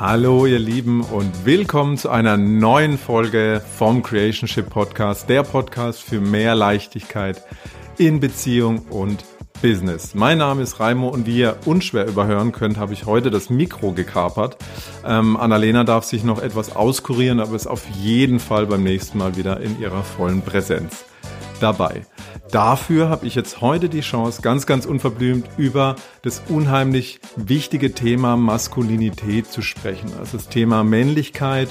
Hallo 0.00 0.46
ihr 0.46 0.60
Lieben 0.60 1.00
und 1.00 1.44
willkommen 1.44 1.96
zu 1.96 2.08
einer 2.08 2.36
neuen 2.36 2.96
Folge 2.98 3.60
vom 3.76 4.04
Creationship 4.04 4.70
Podcast, 4.70 5.28
der 5.28 5.42
Podcast 5.42 6.04
für 6.04 6.20
mehr 6.20 6.54
Leichtigkeit 6.54 7.42
in 7.96 8.20
Beziehung 8.20 8.86
und 8.90 9.24
Business. 9.60 10.14
Mein 10.14 10.38
Name 10.38 10.62
ist 10.62 10.78
Raimo 10.78 11.08
und 11.08 11.26
wie 11.26 11.40
ihr 11.40 11.56
unschwer 11.64 12.06
überhören 12.06 12.52
könnt, 12.52 12.76
habe 12.76 12.92
ich 12.92 13.06
heute 13.06 13.32
das 13.32 13.50
Mikro 13.50 13.90
gekapert. 13.90 14.56
Ähm, 15.04 15.36
Annalena 15.36 15.82
darf 15.82 16.04
sich 16.04 16.22
noch 16.22 16.40
etwas 16.40 16.76
auskurieren, 16.76 17.40
aber 17.40 17.56
ist 17.56 17.66
auf 17.66 17.84
jeden 18.00 18.38
Fall 18.38 18.66
beim 18.66 18.84
nächsten 18.84 19.18
Mal 19.18 19.36
wieder 19.36 19.58
in 19.58 19.80
ihrer 19.80 20.04
vollen 20.04 20.42
Präsenz 20.42 21.06
dabei. 21.58 22.02
Dafür 22.50 23.10
habe 23.10 23.26
ich 23.26 23.34
jetzt 23.34 23.60
heute 23.60 23.90
die 23.90 24.00
Chance, 24.00 24.40
ganz, 24.40 24.64
ganz 24.64 24.86
unverblümt 24.86 25.46
über 25.58 25.96
das 26.22 26.42
unheimlich 26.48 27.20
wichtige 27.36 27.92
Thema 27.92 28.36
Maskulinität 28.38 29.46
zu 29.46 29.60
sprechen. 29.60 30.10
Also 30.18 30.38
das 30.38 30.48
Thema 30.48 30.82
Männlichkeit 30.82 31.68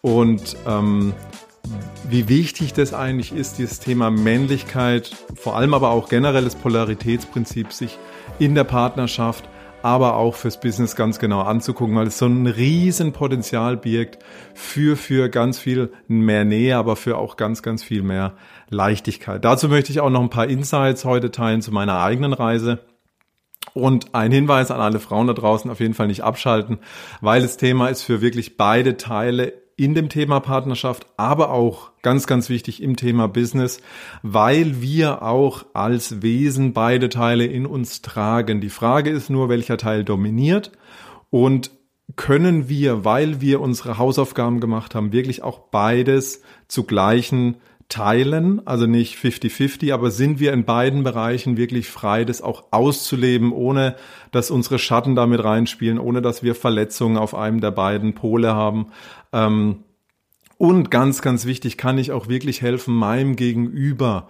und 0.00 0.56
ähm, 0.66 1.14
wie 2.08 2.28
wichtig 2.28 2.72
das 2.72 2.92
eigentlich 2.92 3.32
ist, 3.32 3.58
dieses 3.58 3.78
Thema 3.78 4.10
Männlichkeit, 4.10 5.10
vor 5.36 5.56
allem 5.56 5.74
aber 5.74 5.90
auch 5.90 6.08
generelles 6.08 6.56
Polaritätsprinzip, 6.56 7.72
sich 7.72 7.98
in 8.38 8.54
der 8.54 8.64
Partnerschaft, 8.64 9.48
aber 9.86 10.16
auch 10.16 10.34
fürs 10.34 10.58
Business 10.58 10.96
ganz 10.96 11.20
genau 11.20 11.42
anzugucken, 11.42 11.94
weil 11.94 12.08
es 12.08 12.18
so 12.18 12.26
ein 12.26 12.48
riesen 12.48 13.12
Potenzial 13.12 13.76
birgt 13.76 14.18
für, 14.52 14.96
für 14.96 15.28
ganz 15.28 15.60
viel 15.60 15.92
mehr 16.08 16.44
Nähe, 16.44 16.76
aber 16.76 16.96
für 16.96 17.16
auch 17.16 17.36
ganz, 17.36 17.62
ganz 17.62 17.84
viel 17.84 18.02
mehr 18.02 18.32
Leichtigkeit. 18.68 19.44
Dazu 19.44 19.68
möchte 19.68 19.92
ich 19.92 20.00
auch 20.00 20.10
noch 20.10 20.22
ein 20.22 20.28
paar 20.28 20.48
Insights 20.48 21.04
heute 21.04 21.30
teilen 21.30 21.62
zu 21.62 21.70
meiner 21.70 22.00
eigenen 22.00 22.32
Reise. 22.32 22.80
Und 23.74 24.12
ein 24.12 24.32
Hinweis 24.32 24.72
an 24.72 24.80
alle 24.80 24.98
Frauen 24.98 25.28
da 25.28 25.34
draußen, 25.34 25.70
auf 25.70 25.78
jeden 25.78 25.94
Fall 25.94 26.08
nicht 26.08 26.24
abschalten, 26.24 26.78
weil 27.20 27.40
das 27.40 27.56
Thema 27.56 27.86
ist 27.86 28.02
für 28.02 28.20
wirklich 28.20 28.56
beide 28.56 28.96
Teile 28.96 29.52
in 29.76 29.94
dem 29.94 30.08
Thema 30.08 30.40
Partnerschaft, 30.40 31.06
aber 31.18 31.50
auch 31.50 31.90
ganz, 32.00 32.26
ganz 32.26 32.48
wichtig 32.48 32.82
im 32.82 32.96
Thema 32.96 33.28
Business, 33.28 33.80
weil 34.22 34.80
wir 34.80 35.22
auch 35.22 35.66
als 35.74 36.22
Wesen 36.22 36.72
beide 36.72 37.10
Teile 37.10 37.44
in 37.44 37.66
uns 37.66 38.00
tragen. 38.00 38.60
Die 38.60 38.70
Frage 38.70 39.10
ist 39.10 39.28
nur, 39.28 39.48
welcher 39.48 39.76
Teil 39.76 40.02
dominiert 40.02 40.72
und 41.28 41.70
können 42.14 42.68
wir, 42.68 43.04
weil 43.04 43.40
wir 43.40 43.60
unsere 43.60 43.98
Hausaufgaben 43.98 44.60
gemacht 44.60 44.94
haben, 44.94 45.12
wirklich 45.12 45.42
auch 45.42 45.58
beides 45.58 46.40
zu 46.68 46.84
gleichen 46.84 47.56
teilen, 47.88 48.66
also 48.66 48.86
nicht 48.86 49.16
50-50, 49.16 49.94
aber 49.94 50.10
sind 50.10 50.40
wir 50.40 50.52
in 50.52 50.64
beiden 50.64 51.04
Bereichen 51.04 51.56
wirklich 51.56 51.88
frei, 51.88 52.24
das 52.24 52.42
auch 52.42 52.64
auszuleben, 52.72 53.52
ohne 53.52 53.96
dass 54.32 54.50
unsere 54.50 54.78
Schatten 54.78 55.14
damit 55.14 55.42
reinspielen, 55.44 55.98
ohne 55.98 56.20
dass 56.20 56.42
wir 56.42 56.54
Verletzungen 56.54 57.16
auf 57.16 57.34
einem 57.34 57.60
der 57.60 57.70
beiden 57.70 58.14
Pole 58.14 58.54
haben. 58.54 58.88
Ähm, 59.32 59.84
und 60.58 60.90
ganz, 60.90 61.22
ganz 61.22 61.44
wichtig, 61.44 61.76
kann 61.76 61.98
ich 61.98 62.12
auch 62.12 62.28
wirklich 62.28 62.62
helfen 62.62 62.94
meinem 62.94 63.36
Gegenüber 63.36 64.28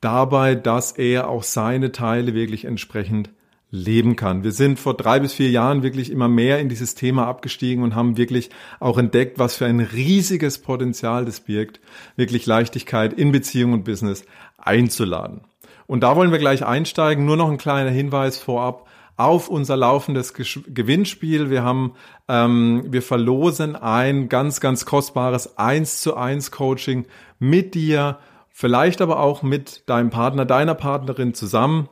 dabei, 0.00 0.54
dass 0.54 0.92
er 0.92 1.28
auch 1.28 1.42
seine 1.42 1.92
Teile 1.92 2.34
wirklich 2.34 2.66
entsprechend 2.66 3.30
leben 3.72 4.16
kann. 4.16 4.44
Wir 4.44 4.52
sind 4.52 4.78
vor 4.78 4.94
drei 4.94 5.18
bis 5.18 5.32
vier 5.32 5.50
Jahren 5.50 5.82
wirklich 5.82 6.12
immer 6.12 6.28
mehr 6.28 6.60
in 6.60 6.68
dieses 6.68 6.94
Thema 6.94 7.26
abgestiegen 7.26 7.82
und 7.82 7.94
haben 7.96 8.18
wirklich 8.18 8.50
auch 8.78 8.98
entdeckt, 8.98 9.38
was 9.38 9.56
für 9.56 9.64
ein 9.66 9.80
riesiges 9.80 10.58
Potenzial 10.58 11.24
das 11.24 11.40
birgt, 11.40 11.80
wirklich 12.14 12.44
Leichtigkeit 12.44 13.14
in 13.14 13.32
Beziehung 13.32 13.72
und 13.72 13.84
Business 13.84 14.24
einzuladen. 14.58 15.40
Und 15.86 16.02
da 16.02 16.14
wollen 16.16 16.32
wir 16.32 16.38
gleich 16.38 16.64
einsteigen. 16.64 17.24
Nur 17.24 17.38
noch 17.38 17.50
ein 17.50 17.56
kleiner 17.56 17.90
Hinweis 17.90 18.36
vorab 18.38 18.86
auf 19.16 19.48
unser 19.48 19.76
laufendes 19.76 20.34
Gewinnspiel. 20.34 21.48
Wir 21.48 21.62
haben, 21.62 21.94
ähm, 22.28 22.84
wir 22.88 23.02
verlosen 23.02 23.74
ein 23.74 24.28
ganz, 24.28 24.60
ganz 24.60 24.84
kostbares 24.84 25.58
1 25.58 26.02
zu 26.02 26.14
1 26.14 26.50
Coaching 26.50 27.06
mit 27.38 27.74
dir, 27.74 28.18
vielleicht 28.50 29.00
aber 29.00 29.20
auch 29.20 29.42
mit 29.42 29.88
deinem 29.88 30.10
Partner, 30.10 30.44
deiner 30.44 30.74
Partnerin 30.74 31.32
zusammen 31.32 31.88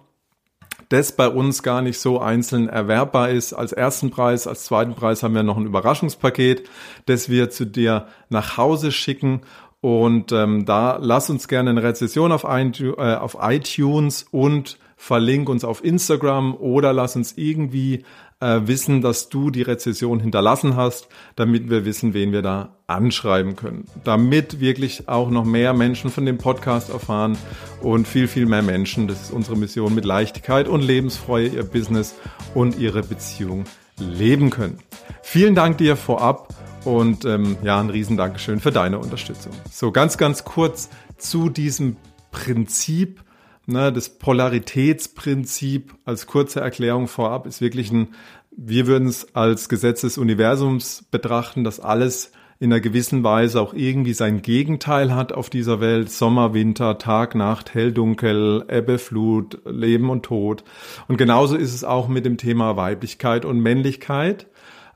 das 0.90 1.12
bei 1.12 1.28
uns 1.28 1.62
gar 1.62 1.82
nicht 1.82 1.98
so 1.98 2.20
einzeln 2.20 2.68
erwerbbar 2.68 3.30
ist. 3.30 3.52
Als 3.52 3.72
ersten 3.72 4.10
Preis, 4.10 4.46
als 4.46 4.64
zweiten 4.64 4.94
Preis 4.94 5.22
haben 5.22 5.34
wir 5.34 5.44
noch 5.44 5.56
ein 5.56 5.64
Überraschungspaket, 5.66 6.68
das 7.06 7.28
wir 7.28 7.48
zu 7.48 7.64
dir 7.64 8.08
nach 8.28 8.56
Hause 8.56 8.92
schicken. 8.92 9.42
Und 9.80 10.32
ähm, 10.32 10.66
da 10.66 10.98
lass 11.00 11.30
uns 11.30 11.48
gerne 11.48 11.70
eine 11.70 11.82
Rezession 11.82 12.32
auf, 12.32 12.44
äh, 12.44 13.14
auf 13.14 13.38
iTunes 13.40 14.26
und 14.30 14.78
verlink 14.96 15.48
uns 15.48 15.64
auf 15.64 15.82
Instagram 15.82 16.54
oder 16.56 16.92
lass 16.92 17.16
uns 17.16 17.38
irgendwie 17.38 18.04
äh, 18.40 18.60
wissen, 18.64 19.02
dass 19.02 19.28
du 19.28 19.50
die 19.50 19.62
Rezession 19.62 20.20
hinterlassen 20.20 20.76
hast, 20.76 21.08
damit 21.36 21.70
wir 21.70 21.84
wissen, 21.84 22.14
wen 22.14 22.32
wir 22.32 22.42
da 22.42 22.76
anschreiben 22.86 23.54
können. 23.54 23.84
Damit 24.04 24.60
wirklich 24.60 25.08
auch 25.08 25.30
noch 25.30 25.44
mehr 25.44 25.72
Menschen 25.72 26.10
von 26.10 26.26
dem 26.26 26.38
Podcast 26.38 26.90
erfahren 26.90 27.38
und 27.82 28.08
viel, 28.08 28.28
viel 28.28 28.46
mehr 28.46 28.62
Menschen, 28.62 29.08
das 29.08 29.22
ist 29.22 29.30
unsere 29.30 29.56
Mission, 29.56 29.94
mit 29.94 30.04
Leichtigkeit 30.04 30.68
und 30.68 30.82
Lebensfreude 30.82 31.56
ihr 31.56 31.64
Business 31.64 32.14
und 32.54 32.78
ihre 32.78 33.02
Beziehung 33.02 33.64
leben 33.98 34.50
können. 34.50 34.78
Vielen 35.22 35.54
Dank 35.54 35.78
dir 35.78 35.96
vorab 35.96 36.54
und 36.84 37.24
ähm, 37.24 37.56
ja, 37.62 37.78
ein 37.78 37.90
riesen 37.90 38.18
für 38.60 38.70
deine 38.72 38.98
Unterstützung. 38.98 39.52
So 39.70 39.92
ganz, 39.92 40.16
ganz 40.16 40.44
kurz 40.44 40.88
zu 41.18 41.50
diesem 41.50 41.96
Prinzip 42.30 43.22
Ne, 43.70 43.92
das 43.92 44.08
Polaritätsprinzip 44.08 45.94
als 46.04 46.26
kurze 46.26 46.60
Erklärung 46.60 47.06
vorab 47.06 47.46
ist 47.46 47.60
wirklich 47.60 47.92
ein, 47.92 48.08
wir 48.50 48.88
würden 48.88 49.06
es 49.06 49.36
als 49.36 49.68
Gesetz 49.68 50.00
des 50.00 50.18
Universums 50.18 51.04
betrachten, 51.12 51.62
dass 51.62 51.78
alles 51.78 52.32
in 52.58 52.72
einer 52.72 52.80
gewissen 52.80 53.22
Weise 53.22 53.60
auch 53.60 53.72
irgendwie 53.72 54.12
sein 54.12 54.42
Gegenteil 54.42 55.14
hat 55.14 55.32
auf 55.32 55.50
dieser 55.50 55.80
Welt. 55.80 56.10
Sommer, 56.10 56.52
Winter, 56.52 56.98
Tag, 56.98 57.36
Nacht, 57.36 57.72
hell, 57.72 57.92
dunkel, 57.92 58.64
Ebbe, 58.68 58.98
Flut, 58.98 59.60
Leben 59.64 60.10
und 60.10 60.24
Tod. 60.24 60.64
Und 61.06 61.16
genauso 61.16 61.54
ist 61.54 61.72
es 61.72 61.84
auch 61.84 62.08
mit 62.08 62.24
dem 62.24 62.38
Thema 62.38 62.76
Weiblichkeit 62.76 63.44
und 63.44 63.60
Männlichkeit 63.60 64.48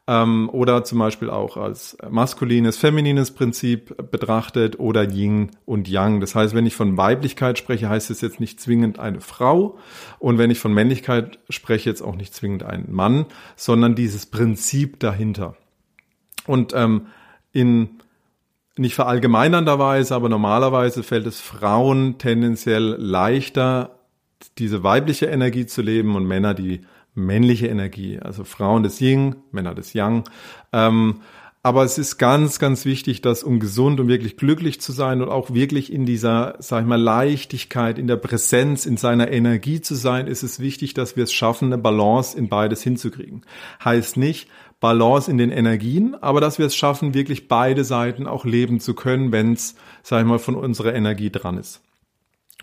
ähm, 0.06 0.50
oder 0.50 0.84
zum 0.84 0.98
Beispiel 0.98 1.30
auch 1.30 1.56
als 1.56 1.96
maskulines, 2.10 2.76
feminines 2.76 3.30
Prinzip 3.30 4.10
betrachtet 4.10 4.78
oder 4.78 5.10
Yin 5.10 5.50
und 5.64 5.88
Yang. 5.88 6.20
Das 6.20 6.34
heißt, 6.34 6.54
wenn 6.54 6.66
ich 6.66 6.74
von 6.74 6.96
Weiblichkeit 6.96 7.58
spreche, 7.58 7.88
heißt 7.88 8.10
es 8.10 8.20
jetzt 8.20 8.40
nicht 8.40 8.60
zwingend 8.60 8.98
eine 8.98 9.20
Frau 9.20 9.78
und 10.18 10.38
wenn 10.38 10.50
ich 10.50 10.58
von 10.58 10.74
Männlichkeit 10.74 11.38
spreche, 11.48 11.88
jetzt 11.88 12.02
auch 12.02 12.16
nicht 12.16 12.34
zwingend 12.34 12.62
ein 12.62 12.86
Mann, 12.90 13.26
sondern 13.56 13.94
dieses 13.94 14.26
Prinzip 14.26 15.00
dahinter. 15.00 15.56
Und 16.46 16.74
ähm, 16.74 17.06
in 17.52 18.00
nicht 18.76 18.94
verallgemeinernderweise, 18.96 20.14
aber 20.14 20.28
normalerweise 20.28 21.02
fällt 21.02 21.26
es 21.26 21.40
Frauen 21.40 22.18
tendenziell 22.18 22.96
leichter, 22.98 24.00
diese 24.58 24.82
weibliche 24.82 25.26
Energie 25.26 25.64
zu 25.66 25.80
leben 25.80 26.16
und 26.16 26.26
Männer 26.26 26.54
die 26.54 26.80
männliche 27.14 27.68
Energie, 27.68 28.18
also 28.18 28.44
Frauen 28.44 28.82
des 28.82 29.00
Yin, 29.00 29.36
Männer 29.52 29.74
des 29.74 29.92
Yang. 29.92 30.24
Ähm, 30.72 31.20
aber 31.62 31.82
es 31.82 31.96
ist 31.96 32.18
ganz, 32.18 32.58
ganz 32.58 32.84
wichtig, 32.84 33.22
dass 33.22 33.42
um 33.42 33.58
gesund 33.58 33.98
und 33.98 34.06
wirklich 34.06 34.36
glücklich 34.36 34.82
zu 34.82 34.92
sein 34.92 35.22
und 35.22 35.30
auch 35.30 35.54
wirklich 35.54 35.90
in 35.90 36.04
dieser, 36.04 36.56
sag 36.58 36.82
ich 36.82 36.86
mal, 36.86 37.00
Leichtigkeit, 37.00 37.98
in 37.98 38.06
der 38.06 38.16
Präsenz, 38.16 38.84
in 38.84 38.98
seiner 38.98 39.32
Energie 39.32 39.80
zu 39.80 39.94
sein, 39.94 40.26
ist 40.26 40.42
es 40.42 40.60
wichtig, 40.60 40.92
dass 40.92 41.16
wir 41.16 41.24
es 41.24 41.32
schaffen, 41.32 41.72
eine 41.72 41.78
Balance 41.78 42.36
in 42.36 42.50
beides 42.50 42.82
hinzukriegen. 42.82 43.46
Heißt 43.82 44.18
nicht 44.18 44.50
Balance 44.78 45.30
in 45.30 45.38
den 45.38 45.50
Energien, 45.50 46.14
aber 46.14 46.42
dass 46.42 46.58
wir 46.58 46.66
es 46.66 46.76
schaffen, 46.76 47.14
wirklich 47.14 47.48
beide 47.48 47.84
Seiten 47.84 48.26
auch 48.26 48.44
leben 48.44 48.78
zu 48.78 48.92
können, 48.92 49.32
wenn 49.32 49.54
es, 49.54 49.74
sag 50.02 50.20
ich 50.20 50.26
mal, 50.26 50.38
von 50.38 50.56
unserer 50.56 50.92
Energie 50.92 51.30
dran 51.30 51.56
ist. 51.56 51.80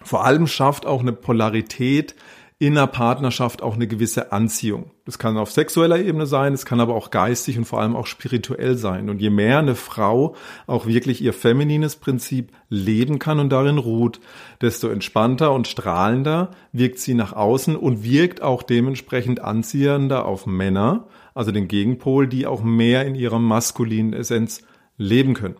Vor 0.03 0.25
allem 0.25 0.45
schafft 0.45 0.85
auch 0.85 1.01
eine 1.01 1.13
Polarität 1.13 2.15
in 2.61 2.77
einer 2.77 2.85
Partnerschaft 2.85 3.63
auch 3.63 3.73
eine 3.73 3.87
gewisse 3.87 4.31
Anziehung. 4.31 4.91
Das 5.05 5.17
kann 5.17 5.35
auf 5.35 5.49
sexueller 5.51 5.99
Ebene 5.99 6.27
sein, 6.27 6.53
es 6.53 6.63
kann 6.63 6.79
aber 6.79 6.93
auch 6.93 7.09
geistig 7.09 7.57
und 7.57 7.65
vor 7.65 7.81
allem 7.81 7.95
auch 7.95 8.05
spirituell 8.05 8.77
sein. 8.77 9.09
Und 9.09 9.19
je 9.19 9.31
mehr 9.31 9.57
eine 9.57 9.73
Frau 9.73 10.35
auch 10.67 10.85
wirklich 10.85 11.23
ihr 11.23 11.33
feminines 11.33 11.95
Prinzip 11.95 12.51
leben 12.69 13.17
kann 13.17 13.39
und 13.39 13.49
darin 13.49 13.79
ruht, 13.79 14.19
desto 14.61 14.89
entspannter 14.89 15.53
und 15.53 15.67
strahlender 15.67 16.51
wirkt 16.71 16.99
sie 16.99 17.15
nach 17.15 17.33
außen 17.33 17.75
und 17.75 18.03
wirkt 18.03 18.43
auch 18.43 18.61
dementsprechend 18.61 19.39
anziehender 19.39 20.25
auf 20.25 20.45
Männer, 20.45 21.07
also 21.33 21.51
den 21.51 21.67
Gegenpol, 21.67 22.27
die 22.27 22.45
auch 22.45 22.61
mehr 22.61 23.07
in 23.07 23.15
ihrer 23.15 23.39
maskulinen 23.39 24.13
Essenz 24.13 24.61
leben 24.97 25.33
können. 25.33 25.55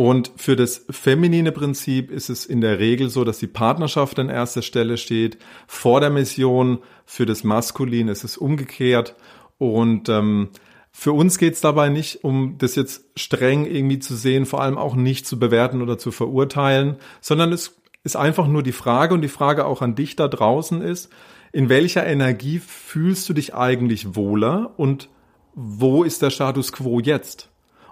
Und 0.00 0.32
für 0.36 0.56
das 0.56 0.86
feminine 0.88 1.52
Prinzip 1.52 2.10
ist 2.10 2.30
es 2.30 2.46
in 2.46 2.62
der 2.62 2.78
Regel 2.78 3.10
so, 3.10 3.22
dass 3.22 3.38
die 3.38 3.46
Partnerschaft 3.46 4.18
an 4.18 4.30
erster 4.30 4.62
Stelle 4.62 4.96
steht, 4.96 5.36
vor 5.66 6.00
der 6.00 6.08
Mission. 6.08 6.78
Für 7.04 7.26
das 7.26 7.44
Maskulin 7.44 8.08
ist 8.08 8.24
es 8.24 8.38
umgekehrt. 8.38 9.14
Und 9.58 10.08
ähm, 10.08 10.48
für 10.90 11.12
uns 11.12 11.36
geht 11.36 11.52
es 11.52 11.60
dabei 11.60 11.90
nicht 11.90 12.24
um 12.24 12.56
das 12.56 12.76
jetzt 12.76 13.10
streng 13.14 13.66
irgendwie 13.66 13.98
zu 13.98 14.16
sehen, 14.16 14.46
vor 14.46 14.62
allem 14.62 14.78
auch 14.78 14.94
nicht 14.94 15.26
zu 15.26 15.38
bewerten 15.38 15.82
oder 15.82 15.98
zu 15.98 16.12
verurteilen, 16.12 16.96
sondern 17.20 17.52
es 17.52 17.76
ist 18.02 18.16
einfach 18.16 18.48
nur 18.48 18.62
die 18.62 18.72
Frage 18.72 19.12
und 19.12 19.20
die 19.20 19.28
Frage 19.28 19.66
auch 19.66 19.82
an 19.82 19.96
dich 19.96 20.16
da 20.16 20.28
draußen 20.28 20.80
ist, 20.80 21.10
in 21.52 21.68
welcher 21.68 22.06
Energie 22.06 22.58
fühlst 22.58 23.28
du 23.28 23.34
dich 23.34 23.54
eigentlich 23.54 24.16
wohler 24.16 24.72
und 24.78 25.10
wo 25.54 26.04
ist 26.04 26.22
der 26.22 26.30
Status 26.30 26.72
quo 26.72 27.00
jetzt? 27.00 27.49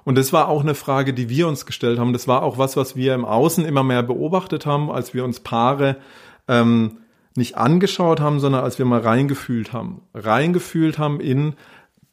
Und 0.09 0.17
das 0.17 0.33
war 0.33 0.49
auch 0.49 0.63
eine 0.63 0.75
Frage, 0.75 1.13
die 1.13 1.29
wir 1.29 1.47
uns 1.47 1.67
gestellt 1.67 1.99
haben. 1.99 2.15
Das 2.15 2.27
war 2.27 2.43
auch 2.43 2.57
was, 2.57 2.79
was 2.79 2.97
wir 2.97 3.15
im 3.15 3.27
Außen 3.27 3.67
immer 3.67 3.83
mehr 3.83 4.03
beobachtet 4.03 4.65
haben, 4.65 4.91
als 4.91 5.13
wir 5.13 5.23
uns 5.23 5.41
Paare 5.41 5.99
ähm, 6.49 7.01
nicht 7.37 7.59
angeschaut 7.59 8.19
haben, 8.19 8.41
sondern 8.41 8.65
als 8.65 8.79
wir 8.79 8.87
mal 8.87 9.01
reingefühlt 9.01 9.75
haben. 9.75 10.01
Reingefühlt 10.15 10.97
haben 10.97 11.21
in 11.21 11.57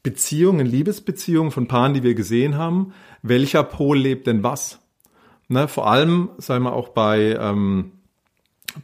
Beziehungen, 0.04 0.66
Liebesbeziehungen 0.66 1.54
von 1.54 1.70
Paaren, 1.70 1.94
die 1.94 2.04
wir 2.04 2.16
gesehen 2.16 2.58
haben. 2.58 2.92
Welcher 3.22 3.64
Pol 3.64 3.98
lebt 3.98 4.28
denn 4.28 4.44
was? 4.44 4.80
Ne, 5.48 5.70
vor 5.70 5.88
allem, 5.90 6.32
sagen 6.38 6.66
wir 6.66 6.74
auch 6.74 6.90
bei, 6.90 7.38
ähm, 7.40 7.94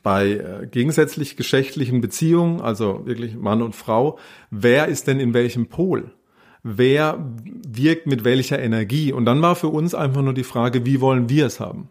bei 0.04 0.30
äh, 0.30 0.68
gegensätzlich 0.68 1.36
geschlechtlichen 1.36 2.00
Beziehungen, 2.00 2.62
also 2.62 3.06
wirklich 3.06 3.36
Mann 3.36 3.62
und 3.62 3.76
Frau, 3.76 4.18
wer 4.52 4.88
ist 4.88 5.08
denn 5.08 5.20
in 5.20 5.34
welchem 5.34 5.68
Pol? 5.68 6.14
Wer 6.64 7.24
wirkt 7.68 8.08
mit 8.08 8.24
welcher 8.24 8.60
Energie. 8.60 9.12
Und 9.12 9.26
dann 9.26 9.42
war 9.42 9.56
für 9.56 9.70
uns 9.70 9.96
einfach 9.96 10.22
nur 10.22 10.34
die 10.34 10.44
Frage, 10.44 10.86
wie 10.86 11.02
wollen 11.02 11.30
wir 11.30 11.46
es 11.46 11.60
haben? 11.60 11.90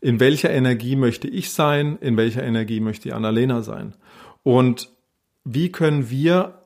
In 0.00 0.20
welcher 0.20 0.50
Energie 0.50 0.96
möchte 0.96 1.28
ich 1.28 1.50
sein? 1.50 1.98
In 2.00 2.16
welcher 2.16 2.42
Energie 2.42 2.80
möchte 2.80 3.08
die 3.08 3.12
Annalena 3.12 3.62
sein? 3.62 3.94
Und 4.42 4.90
wie 5.44 5.70
können 5.70 6.10
wir 6.10 6.60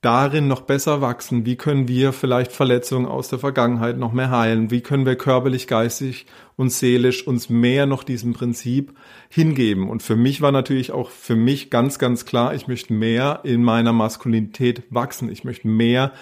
darin 0.00 0.48
noch 0.48 0.62
besser 0.62 1.02
wachsen? 1.02 1.44
Wie 1.44 1.56
können 1.56 1.86
wir 1.86 2.12
vielleicht 2.12 2.52
Verletzungen 2.52 3.06
aus 3.06 3.28
der 3.28 3.38
Vergangenheit 3.38 3.98
noch 3.98 4.12
mehr 4.12 4.30
heilen? 4.30 4.70
Wie 4.70 4.80
können 4.80 5.04
wir 5.04 5.16
körperlich, 5.16 5.66
geistig 5.66 6.26
und 6.56 6.72
seelisch 6.72 7.26
uns 7.26 7.50
mehr 7.50 7.84
noch 7.84 8.02
diesem 8.02 8.32
Prinzip 8.32 8.94
hingeben? 9.28 9.90
Und 9.90 10.02
für 10.02 10.16
mich 10.16 10.40
war 10.40 10.52
natürlich 10.52 10.92
auch 10.92 11.10
für 11.10 11.36
mich 11.36 11.68
ganz, 11.68 11.98
ganz 11.98 12.24
klar, 12.24 12.54
ich 12.54 12.66
möchte 12.66 12.94
mehr 12.94 13.40
in 13.44 13.62
meiner 13.62 13.92
Maskulinität 13.92 14.84
wachsen. 14.88 15.30
Ich 15.30 15.44
möchte 15.44 15.68
mehr 15.68 16.12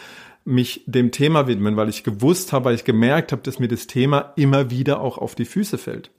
mich 0.49 0.83
dem 0.87 1.11
Thema 1.13 1.47
widmen, 1.47 1.77
weil 1.77 1.89
ich 1.89 2.05
gewusst 2.05 2.53
habe, 2.53 2.67
weil 2.67 2.75
ich 2.75 2.85
gemerkt 2.85 3.33
habe, 3.33 3.43
dass 3.43 3.59
mir 3.59 3.69
das 3.69 3.87
Thema 3.87 4.33
immer 4.37 4.71
wieder 4.71 5.01
auch 5.01 5.19
auf 5.19 5.35
die 5.35 5.45
Füße 5.45 5.79
fällt. 5.79 6.11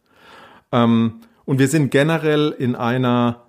Ähm, 0.72 1.22
und 1.46 1.58
wir 1.58 1.68
sind 1.68 1.90
generell 1.90 2.56
in 2.58 2.76
einer 2.76 3.48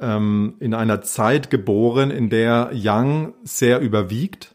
ähm, 0.00 0.54
in 0.60 0.72
einer 0.72 1.02
Zeit 1.02 1.50
geboren, 1.50 2.10
in 2.10 2.30
der 2.30 2.70
Yang 2.72 3.34
sehr 3.42 3.80
überwiegt, 3.80 4.54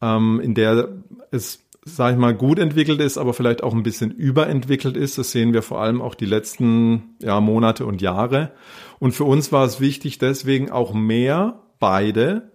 ähm, 0.00 0.40
in 0.40 0.54
der 0.54 0.88
es, 1.30 1.64
sag 1.84 2.12
ich 2.12 2.18
mal, 2.18 2.34
gut 2.34 2.58
entwickelt 2.58 3.00
ist, 3.00 3.16
aber 3.16 3.32
vielleicht 3.32 3.62
auch 3.62 3.72
ein 3.72 3.82
bisschen 3.82 4.10
überentwickelt 4.10 4.96
ist. 4.96 5.16
Das 5.16 5.32
sehen 5.32 5.54
wir 5.54 5.62
vor 5.62 5.80
allem 5.80 6.02
auch 6.02 6.14
die 6.14 6.26
letzten 6.26 7.16
ja, 7.20 7.40
Monate 7.40 7.86
und 7.86 8.02
Jahre. 8.02 8.52
Und 8.98 9.12
für 9.12 9.24
uns 9.24 9.52
war 9.52 9.64
es 9.64 9.80
wichtig, 9.80 10.18
deswegen 10.18 10.70
auch 10.70 10.92
mehr 10.92 11.62
beide 11.78 12.51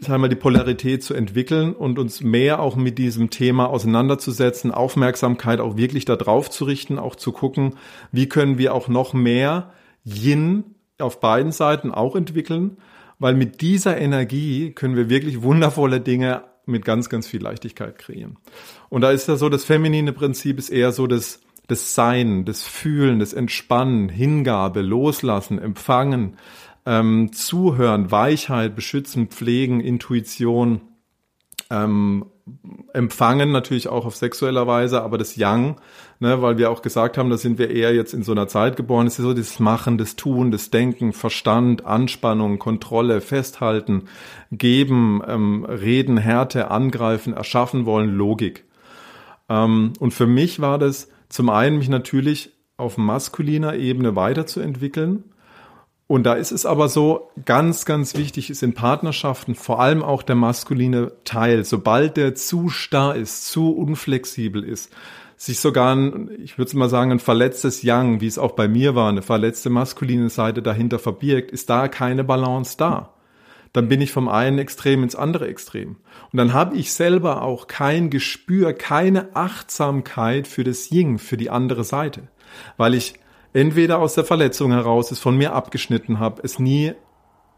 sagen 0.00 0.22
wir, 0.22 0.28
die 0.28 0.36
Polarität 0.36 1.02
zu 1.02 1.14
entwickeln 1.14 1.74
und 1.74 1.98
uns 1.98 2.22
mehr 2.22 2.60
auch 2.60 2.76
mit 2.76 2.98
diesem 2.98 3.30
Thema 3.30 3.68
auseinanderzusetzen, 3.68 4.72
Aufmerksamkeit 4.72 5.60
auch 5.60 5.76
wirklich 5.76 6.04
da 6.04 6.16
drauf 6.16 6.50
zu 6.50 6.64
richten, 6.64 6.98
auch 6.98 7.16
zu 7.16 7.32
gucken, 7.32 7.74
wie 8.10 8.28
können 8.28 8.58
wir 8.58 8.74
auch 8.74 8.88
noch 8.88 9.12
mehr 9.12 9.72
Yin 10.04 10.64
auf 10.98 11.20
beiden 11.20 11.52
Seiten 11.52 11.90
auch 11.90 12.16
entwickeln, 12.16 12.78
weil 13.18 13.34
mit 13.34 13.60
dieser 13.60 13.98
Energie 13.98 14.72
können 14.72 14.96
wir 14.96 15.10
wirklich 15.10 15.42
wundervolle 15.42 16.00
Dinge 16.00 16.44
mit 16.66 16.84
ganz, 16.84 17.08
ganz 17.08 17.26
viel 17.26 17.42
Leichtigkeit 17.42 17.98
kreieren. 17.98 18.38
Und 18.88 19.02
da 19.02 19.10
ist 19.10 19.28
ja 19.28 19.36
so, 19.36 19.48
das 19.48 19.64
feminine 19.64 20.12
Prinzip 20.12 20.58
ist 20.58 20.70
eher 20.70 20.92
so 20.92 21.06
das, 21.06 21.40
das 21.66 21.94
Sein, 21.94 22.44
das 22.44 22.62
Fühlen, 22.62 23.18
das 23.18 23.32
Entspannen, 23.32 24.08
Hingabe, 24.08 24.80
Loslassen, 24.80 25.58
Empfangen, 25.58 26.36
ähm, 26.86 27.32
Zuhören, 27.32 28.10
Weichheit, 28.10 28.74
Beschützen, 28.74 29.28
Pflegen, 29.28 29.80
Intuition, 29.80 30.80
ähm, 31.70 32.26
empfangen 32.92 33.52
natürlich 33.52 33.88
auch 33.88 34.06
auf 34.06 34.16
sexueller 34.16 34.66
Weise, 34.66 35.02
aber 35.02 35.18
das 35.18 35.36
Yang, 35.36 35.76
ne, 36.18 36.42
weil 36.42 36.58
wir 36.58 36.70
auch 36.70 36.82
gesagt 36.82 37.16
haben, 37.16 37.30
da 37.30 37.36
sind 37.36 37.58
wir 37.58 37.70
eher 37.70 37.94
jetzt 37.94 38.12
in 38.12 38.22
so 38.22 38.32
einer 38.32 38.48
Zeit 38.48 38.76
geboren, 38.76 39.06
es 39.06 39.18
ist 39.18 39.24
so 39.24 39.34
das 39.34 39.60
Machen, 39.60 39.98
das 39.98 40.16
Tun, 40.16 40.50
das 40.50 40.70
Denken, 40.70 41.12
Verstand, 41.12 41.84
Anspannung, 41.86 42.58
Kontrolle, 42.58 43.20
Festhalten, 43.20 44.04
Geben, 44.50 45.22
ähm, 45.26 45.64
Reden, 45.64 46.16
Härte, 46.16 46.70
Angreifen, 46.70 47.32
erschaffen 47.32 47.86
wollen, 47.86 48.10
Logik. 48.10 48.64
Ähm, 49.48 49.92
und 50.00 50.12
für 50.12 50.26
mich 50.26 50.60
war 50.60 50.78
das 50.78 51.08
zum 51.28 51.50
einen 51.50 51.78
mich 51.78 51.88
natürlich 51.88 52.52
auf 52.76 52.98
maskuliner 52.98 53.76
Ebene 53.76 54.16
weiterzuentwickeln, 54.16 55.24
und 56.10 56.24
da 56.24 56.34
ist 56.34 56.50
es 56.50 56.66
aber 56.66 56.88
so, 56.88 57.30
ganz, 57.44 57.84
ganz 57.84 58.16
wichtig 58.16 58.50
ist 58.50 58.64
in 58.64 58.74
Partnerschaften 58.74 59.54
vor 59.54 59.78
allem 59.78 60.02
auch 60.02 60.24
der 60.24 60.34
maskuline 60.34 61.12
Teil. 61.22 61.64
Sobald 61.64 62.16
der 62.16 62.34
zu 62.34 62.68
starr 62.68 63.14
ist, 63.14 63.46
zu 63.46 63.70
unflexibel 63.70 64.64
ist, 64.64 64.92
sich 65.36 65.60
sogar 65.60 65.94
ein, 65.94 66.28
ich 66.42 66.58
würde 66.58 66.76
mal 66.76 66.88
sagen, 66.88 67.12
ein 67.12 67.20
verletztes 67.20 67.84
Yang, 67.84 68.20
wie 68.20 68.26
es 68.26 68.40
auch 68.40 68.56
bei 68.56 68.66
mir 68.66 68.96
war, 68.96 69.08
eine 69.08 69.22
verletzte 69.22 69.70
maskuline 69.70 70.30
Seite 70.30 70.62
dahinter 70.62 70.98
verbirgt, 70.98 71.52
ist 71.52 71.70
da 71.70 71.86
keine 71.86 72.24
Balance 72.24 72.76
da. 72.76 73.14
Dann 73.72 73.86
bin 73.86 74.00
ich 74.00 74.10
vom 74.10 74.28
einen 74.28 74.58
Extrem 74.58 75.04
ins 75.04 75.14
andere 75.14 75.46
Extrem. 75.46 75.90
Und 76.32 76.38
dann 76.38 76.52
habe 76.52 76.76
ich 76.76 76.92
selber 76.92 77.42
auch 77.42 77.68
kein 77.68 78.10
Gespür, 78.10 78.72
keine 78.72 79.36
Achtsamkeit 79.36 80.48
für 80.48 80.64
das 80.64 80.90
Ying, 80.90 81.20
für 81.20 81.36
die 81.36 81.50
andere 81.50 81.84
Seite. 81.84 82.22
Weil 82.76 82.94
ich 82.94 83.14
entweder 83.52 83.98
aus 83.98 84.14
der 84.14 84.24
Verletzung 84.24 84.72
heraus 84.72 85.10
es 85.10 85.18
von 85.18 85.36
mir 85.36 85.52
abgeschnitten 85.54 86.18
habe, 86.18 86.42
es 86.44 86.58
nie, 86.58 86.92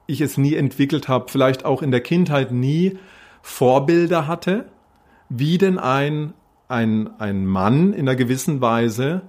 ich 0.07 0.21
es 0.21 0.39
nie 0.39 0.55
entwickelt 0.55 1.09
habe, 1.09 1.31
vielleicht 1.31 1.65
auch 1.65 1.83
in 1.83 1.91
der 1.91 2.01
Kindheit 2.01 2.53
nie 2.53 2.99
Vorbilder 3.43 4.27
hatte, 4.27 4.67
wie 5.29 5.59
denn 5.59 5.79
ein, 5.79 6.35
ein, 6.69 7.11
ein 7.19 7.47
Mann 7.47 7.93
in 7.93 8.09
einer 8.09 8.17
gewissen 8.17 8.61
Weise 8.61 9.23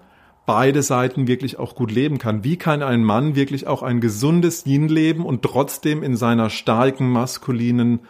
beide 0.46 0.84
Seiten 0.84 1.28
wirklich 1.28 1.58
auch 1.58 1.76
gut 1.76 1.92
leben 1.92 2.18
kann. 2.18 2.44
Wie 2.44 2.58
kann 2.58 2.82
ein 2.82 3.04
Mann 3.04 3.36
wirklich 3.36 3.66
auch 3.68 3.82
ein 3.82 4.02
gesundes 4.02 4.66
Yin 4.66 4.90
leben 4.90 5.26
und 5.26 5.42
trotzdem 5.42 6.04
in 6.04 6.18
seiner 6.18 6.50
starken 6.50 7.10
maskulinen 7.10 8.02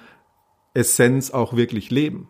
Essenz 0.73 1.31
auch 1.31 1.55
wirklich 1.55 1.91
leben? 1.91 2.27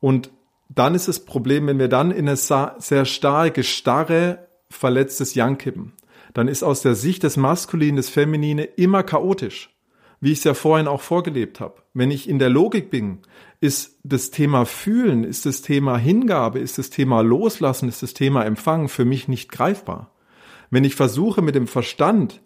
Und 0.00 0.30
dann 0.68 0.94
ist 0.94 1.08
das 1.08 1.24
Problem, 1.24 1.66
wenn 1.66 1.80
wir 1.80 1.88
dann 1.88 2.12
in 2.12 2.28
eine 2.28 2.36
sehr 2.36 3.04
starke, 3.04 3.64
starre 3.64 4.49
verletztes 4.70 5.34
Yang 5.34 5.58
kippen. 5.58 5.92
Dann 6.32 6.48
ist 6.48 6.62
aus 6.62 6.82
der 6.82 6.94
Sicht 6.94 7.22
des 7.22 7.36
Maskulinen, 7.36 7.96
des 7.96 8.08
Feminine 8.08 8.64
immer 8.64 9.02
chaotisch, 9.02 9.70
wie 10.20 10.32
ich 10.32 10.38
es 10.38 10.44
ja 10.44 10.54
vorhin 10.54 10.86
auch 10.86 11.00
vorgelebt 11.00 11.60
habe. 11.60 11.82
Wenn 11.92 12.10
ich 12.10 12.28
in 12.28 12.38
der 12.38 12.50
Logik 12.50 12.90
bin, 12.90 13.18
ist 13.60 13.98
das 14.04 14.30
Thema 14.30 14.64
Fühlen, 14.64 15.24
ist 15.24 15.44
das 15.44 15.62
Thema 15.62 15.98
Hingabe, 15.98 16.60
ist 16.60 16.78
das 16.78 16.90
Thema 16.90 17.20
Loslassen, 17.20 17.88
ist 17.88 18.02
das 18.02 18.14
Thema 18.14 18.44
Empfangen 18.44 18.88
für 18.88 19.04
mich 19.04 19.28
nicht 19.28 19.50
greifbar. 19.50 20.12
Wenn 20.70 20.84
ich 20.84 20.94
versuche 20.94 21.42
mit 21.42 21.56
dem 21.56 21.66
Verstand, 21.66 22.40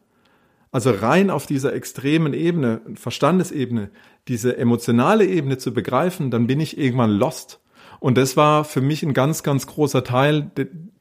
also 0.72 0.90
rein 0.90 1.30
auf 1.30 1.46
dieser 1.46 1.74
extremen 1.74 2.32
Ebene, 2.32 2.80
Verstandesebene, 2.94 3.90
diese 4.26 4.56
emotionale 4.56 5.26
Ebene 5.26 5.58
zu 5.58 5.74
begreifen, 5.74 6.30
dann 6.30 6.46
bin 6.46 6.58
ich 6.58 6.78
irgendwann 6.78 7.10
lost. 7.10 7.60
Und 8.00 8.18
das 8.18 8.36
war 8.36 8.64
für 8.64 8.80
mich 8.80 9.02
ein 9.02 9.14
ganz, 9.14 9.42
ganz 9.42 9.66
großer 9.66 10.02
Teil, 10.02 10.50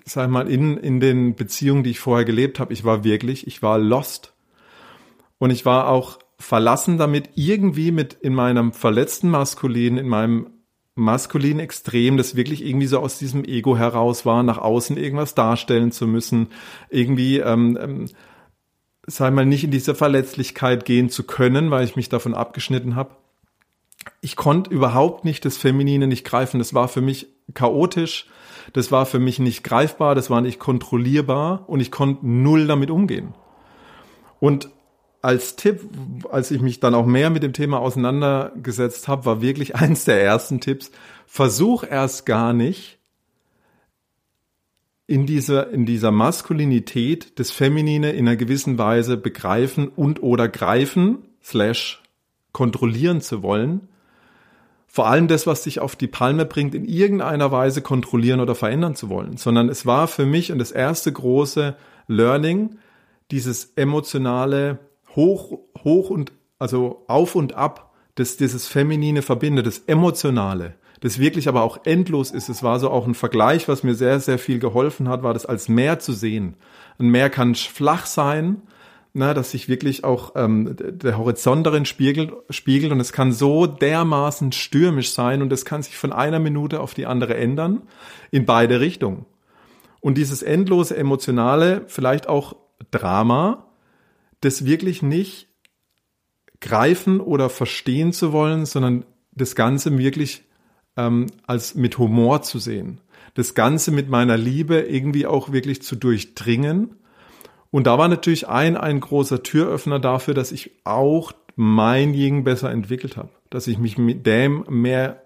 sag 0.06 0.30
mal, 0.30 0.50
in, 0.50 0.78
in 0.78 1.00
den 1.00 1.36
Beziehungen, 1.36 1.84
die 1.84 1.92
ich 1.92 2.00
vorher 2.00 2.26
gelebt 2.26 2.60
habe. 2.60 2.74
Ich 2.74 2.84
war 2.84 3.04
wirklich, 3.04 3.48
ich 3.48 3.62
war 3.62 3.78
lost. 3.78 4.34
Und 5.38 5.50
ich 5.50 5.66
war 5.66 5.88
auch 5.90 6.20
verlassen 6.38 6.98
damit, 6.98 7.30
irgendwie 7.36 7.92
mit 7.92 8.14
in 8.14 8.34
meinem 8.34 8.74
verletzten 8.74 9.30
Maskulin, 9.30 9.98
in 9.98 10.08
meinem 10.08 10.48
maskulinen 10.96 11.60
Extrem, 11.60 12.18
das 12.18 12.36
wirklich 12.36 12.64
irgendwie 12.64 12.88
so 12.88 13.00
aus 13.00 13.18
diesem 13.18 13.44
Ego 13.44 13.76
heraus 13.78 14.26
war, 14.26 14.44
nach 14.44 14.60
außen 14.60 14.96
irgendwas 14.98 15.36
darstellen 15.36 15.92
zu 15.92 16.06
müssen, 16.06 16.48
irgendwie, 16.90 17.40
ähm, 17.40 17.78
ähm, 17.82 18.06
sag 19.08 19.34
mal, 19.34 19.46
nicht 19.46 19.64
in 19.64 19.72
diese 19.72 19.96
Verletzlichkeit 19.96 20.86
gehen 20.86 21.10
zu 21.10 21.24
können, 21.24 21.72
weil 21.72 21.84
ich 21.84 21.96
mich 21.96 22.10
davon 22.10 22.36
abgeschnitten 22.36 22.96
habe 22.96 23.16
ich 24.22 24.36
konnte 24.36 24.70
überhaupt 24.70 25.26
nicht 25.26 25.46
das 25.46 25.58
Feminine 25.58 26.08
nicht 26.08 26.26
greifen. 26.26 26.60
Das 26.60 26.74
war 26.74 26.88
für 26.88 27.02
mich 27.02 27.28
chaotisch, 27.54 28.28
das 28.72 28.92
war 28.92 29.06
für 29.06 29.20
mich 29.20 29.40
nicht 29.40 29.64
greifbar, 29.64 30.16
das 30.16 30.30
war 30.30 30.42
nicht 30.42 30.60
kontrollierbar 30.60 31.68
und 31.68 31.80
ich 31.80 31.92
konnte 31.92 32.26
null 32.26 32.68
damit 32.68 32.90
umgehen. 32.90 33.34
Und 34.40 34.70
als 35.22 35.56
Tipp, 35.56 35.82
als 36.32 36.52
ich 36.52 36.62
mich 36.62 36.80
dann 36.80 36.96
auch 36.96 37.06
mehr 37.06 37.30
mit 37.30 37.44
dem 37.44 37.54
Thema 37.54 37.80
auseinandergesetzt 37.80 39.08
habe, 39.08 39.26
war 39.26 39.42
wirklich 39.42 39.76
eins 39.78 40.06
der 40.06 40.22
ersten 40.22 40.60
Tipps, 40.60 40.92
versuch 41.26 41.84
erst 41.84 42.26
gar 42.26 42.54
nicht 42.54 43.00
in 45.08 45.26
dieser, 45.26 45.70
in 45.72 45.86
dieser 45.86 46.12
Maskulinität 46.12 47.40
das 47.40 47.52
Feminine 47.52 48.12
in 48.12 48.28
einer 48.28 48.38
gewissen 48.38 48.78
Weise 48.78 49.18
begreifen 49.18 49.90
und 49.90 50.24
oder 50.24 50.48
greifen, 50.48 51.20
slash 51.44 52.02
kontrollieren 52.52 53.22
zu 53.22 53.44
wollen, 53.44 53.88
vor 54.94 55.08
allem 55.08 55.28
das, 55.28 55.48
was 55.48 55.64
dich 55.64 55.80
auf 55.80 55.96
die 55.96 56.06
Palme 56.06 56.46
bringt, 56.46 56.76
in 56.76 56.86
irgendeiner 56.86 57.52
Weise 57.52 57.82
kontrollieren 57.82 58.40
oder 58.40 58.54
verändern 58.54 58.94
zu 58.94 59.10
wollen, 59.10 59.38
sondern 59.38 59.68
es 59.68 59.88
war 59.88 60.08
für 60.08 60.28
mich 60.28 60.52
und 60.52 60.60
das 60.60 60.70
erste 60.70 61.12
große 61.12 61.76
Learning, 62.06 62.78
dieses 63.32 63.74
emotionale 63.76 64.78
Hoch, 65.16 65.58
Hoch 65.84 66.12
und, 66.12 66.32
also 66.60 67.06
auf 67.08 67.34
und 67.34 67.56
ab 67.56 67.92
das 68.14 68.38
dieses 68.38 68.68
Feminine 68.68 69.24
verbindet, 69.24 69.66
das 69.66 69.80
Emotionale, 69.80 70.76
das 71.02 71.18
wirklich 71.18 71.48
aber 71.48 71.64
auch 71.64 71.88
endlos 71.88 72.30
ist. 72.30 72.48
Es 72.50 72.62
war 72.62 72.80
so 72.80 72.92
auch 72.92 73.08
ein 73.08 73.16
Vergleich, 73.16 73.68
was 73.68 73.82
mir 73.82 73.96
sehr, 73.96 74.20
sehr 74.20 74.38
viel 74.38 74.60
geholfen 74.60 75.10
hat, 75.10 75.24
war 75.24 75.34
das 75.34 75.48
als 75.48 75.70
Meer 75.70 75.98
zu 75.98 76.14
sehen. 76.14 76.56
Ein 77.00 77.10
Meer 77.10 77.32
kann 77.32 77.56
flach 77.56 78.06
sein, 78.06 78.62
na, 79.14 79.36
dass 79.36 79.52
sich 79.52 79.70
wirklich 79.70 80.04
auch 80.04 80.34
ähm, 80.36 80.76
der 80.76 81.20
Horizont 81.20 81.66
darin 81.68 81.86
spiegelt, 81.86 82.34
spiegelt 82.50 82.92
und 82.92 83.00
es 83.00 83.14
kann 83.14 83.32
so 83.32 83.68
dermaßen 83.68 84.52
stürmisch 84.52 85.12
sein 85.12 85.44
und 85.44 85.54
es 85.54 85.66
kann 85.66 85.84
sich 85.84 85.96
von 85.96 86.12
einer 86.12 86.40
Minute 86.40 86.82
auf 86.82 86.96
die 86.96 87.06
andere 87.06 87.36
ändern 87.36 87.84
in 88.32 88.46
beide 88.46 88.80
Richtungen. 88.80 89.26
Und 90.00 90.18
dieses 90.18 90.42
endlose 90.42 90.98
emotionale, 90.98 91.84
vielleicht 91.88 92.28
auch 92.28 92.56
Drama, 92.90 93.68
das 94.42 94.66
wirklich 94.66 95.04
nicht 95.04 95.48
greifen 96.60 97.20
oder 97.20 97.50
verstehen 97.50 98.14
zu 98.14 98.34
wollen, 98.34 98.66
sondern 98.66 99.06
das 99.32 99.56
Ganze 99.56 99.96
wirklich 99.96 100.44
ähm, 100.98 101.28
als 101.46 101.76
mit 101.76 102.00
Humor 102.00 102.42
zu 102.42 102.58
sehen. 102.58 103.00
Das 103.36 103.54
Ganze 103.54 103.92
mit 103.92 104.10
meiner 104.10 104.38
Liebe 104.38 104.80
irgendwie 104.80 105.28
auch 105.28 105.52
wirklich 105.52 105.84
zu 105.84 105.96
durchdringen 105.96 106.96
und 107.74 107.88
da 107.88 107.98
war 107.98 108.08
natürlich 108.08 108.48
ein, 108.48 108.78
ein 108.78 109.00
großer 109.00 109.42
Türöffner 109.42 110.00
dafür, 110.00 110.36
dass 110.36 110.52
ich 110.52 110.70
auch 110.84 111.32
mein 111.56 112.14
Ying 112.14 112.44
besser 112.44 112.70
entwickelt 112.70 113.18
habe, 113.18 113.32
dass 113.50 113.66
ich 113.66 113.80
mich 113.80 113.98
mit 113.98 114.28
dem 114.28 114.64
mehr, 114.70 115.24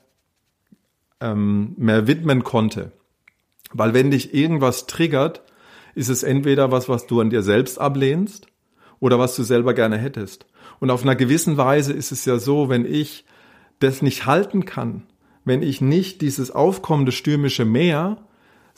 ähm, 1.20 1.74
mehr 1.76 2.08
widmen 2.08 2.46
konnte. 2.46 2.94
Weil 3.74 3.94
wenn 3.94 4.12
dich 4.12 4.34
irgendwas 4.34 4.88
triggert, 4.88 5.44
ist 5.94 6.08
es 6.08 6.24
entweder 6.24 6.72
was, 6.72 6.88
was 6.88 7.06
du 7.06 7.20
an 7.20 7.32
dir 7.32 7.44
selbst 7.44 7.82
ablehnst 7.82 8.48
oder 9.02 9.20
was 9.20 9.36
du 9.36 9.44
selber 9.44 9.74
gerne 9.74 9.98
hättest. 9.98 10.46
Und 10.80 10.90
auf 10.90 11.04
einer 11.04 11.18
gewissen 11.18 11.58
Weise 11.58 11.92
ist 11.92 12.14
es 12.14 12.24
ja 12.24 12.40
so, 12.40 12.70
wenn 12.70 12.86
ich 12.86 13.26
das 13.80 14.02
nicht 14.02 14.26
halten 14.26 14.64
kann, 14.64 15.04
wenn 15.44 15.62
ich 15.62 15.82
nicht 15.82 16.22
dieses 16.22 16.52
aufkommende 16.52 17.12
stürmische 17.12 17.66
Meer 17.66 18.26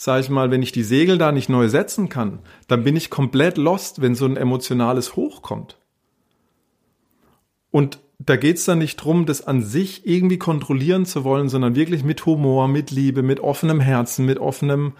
sage 0.01 0.21
ich 0.21 0.29
mal, 0.29 0.49
wenn 0.49 0.63
ich 0.63 0.71
die 0.71 0.83
Segel 0.83 1.17
da 1.17 1.33
nicht 1.33 1.49
neu 1.49 1.67
setzen 1.67 2.07
kann, 2.07 2.39
dann 2.69 2.85
bin 2.85 2.95
ich 2.95 3.09
komplett 3.09 3.57
lost, 3.57 4.01
wenn 4.01 4.15
so 4.15 4.23
ein 4.23 4.37
emotionales 4.37 5.17
Hochkommt. 5.17 5.77
Und 7.69 7.99
da 8.17 8.37
geht's 8.37 8.63
dann 8.63 8.77
nicht 8.77 8.95
drum, 8.95 9.25
das 9.25 9.45
an 9.45 9.61
sich 9.61 10.07
irgendwie 10.07 10.37
kontrollieren 10.37 11.05
zu 11.05 11.25
wollen, 11.25 11.49
sondern 11.49 11.75
wirklich 11.75 12.05
mit 12.05 12.25
Humor, 12.25 12.69
mit 12.69 12.91
Liebe, 12.91 13.23
mit 13.23 13.41
offenem 13.41 13.81
Herzen, 13.81 14.25
mit 14.25 14.39
offenem, 14.39 14.93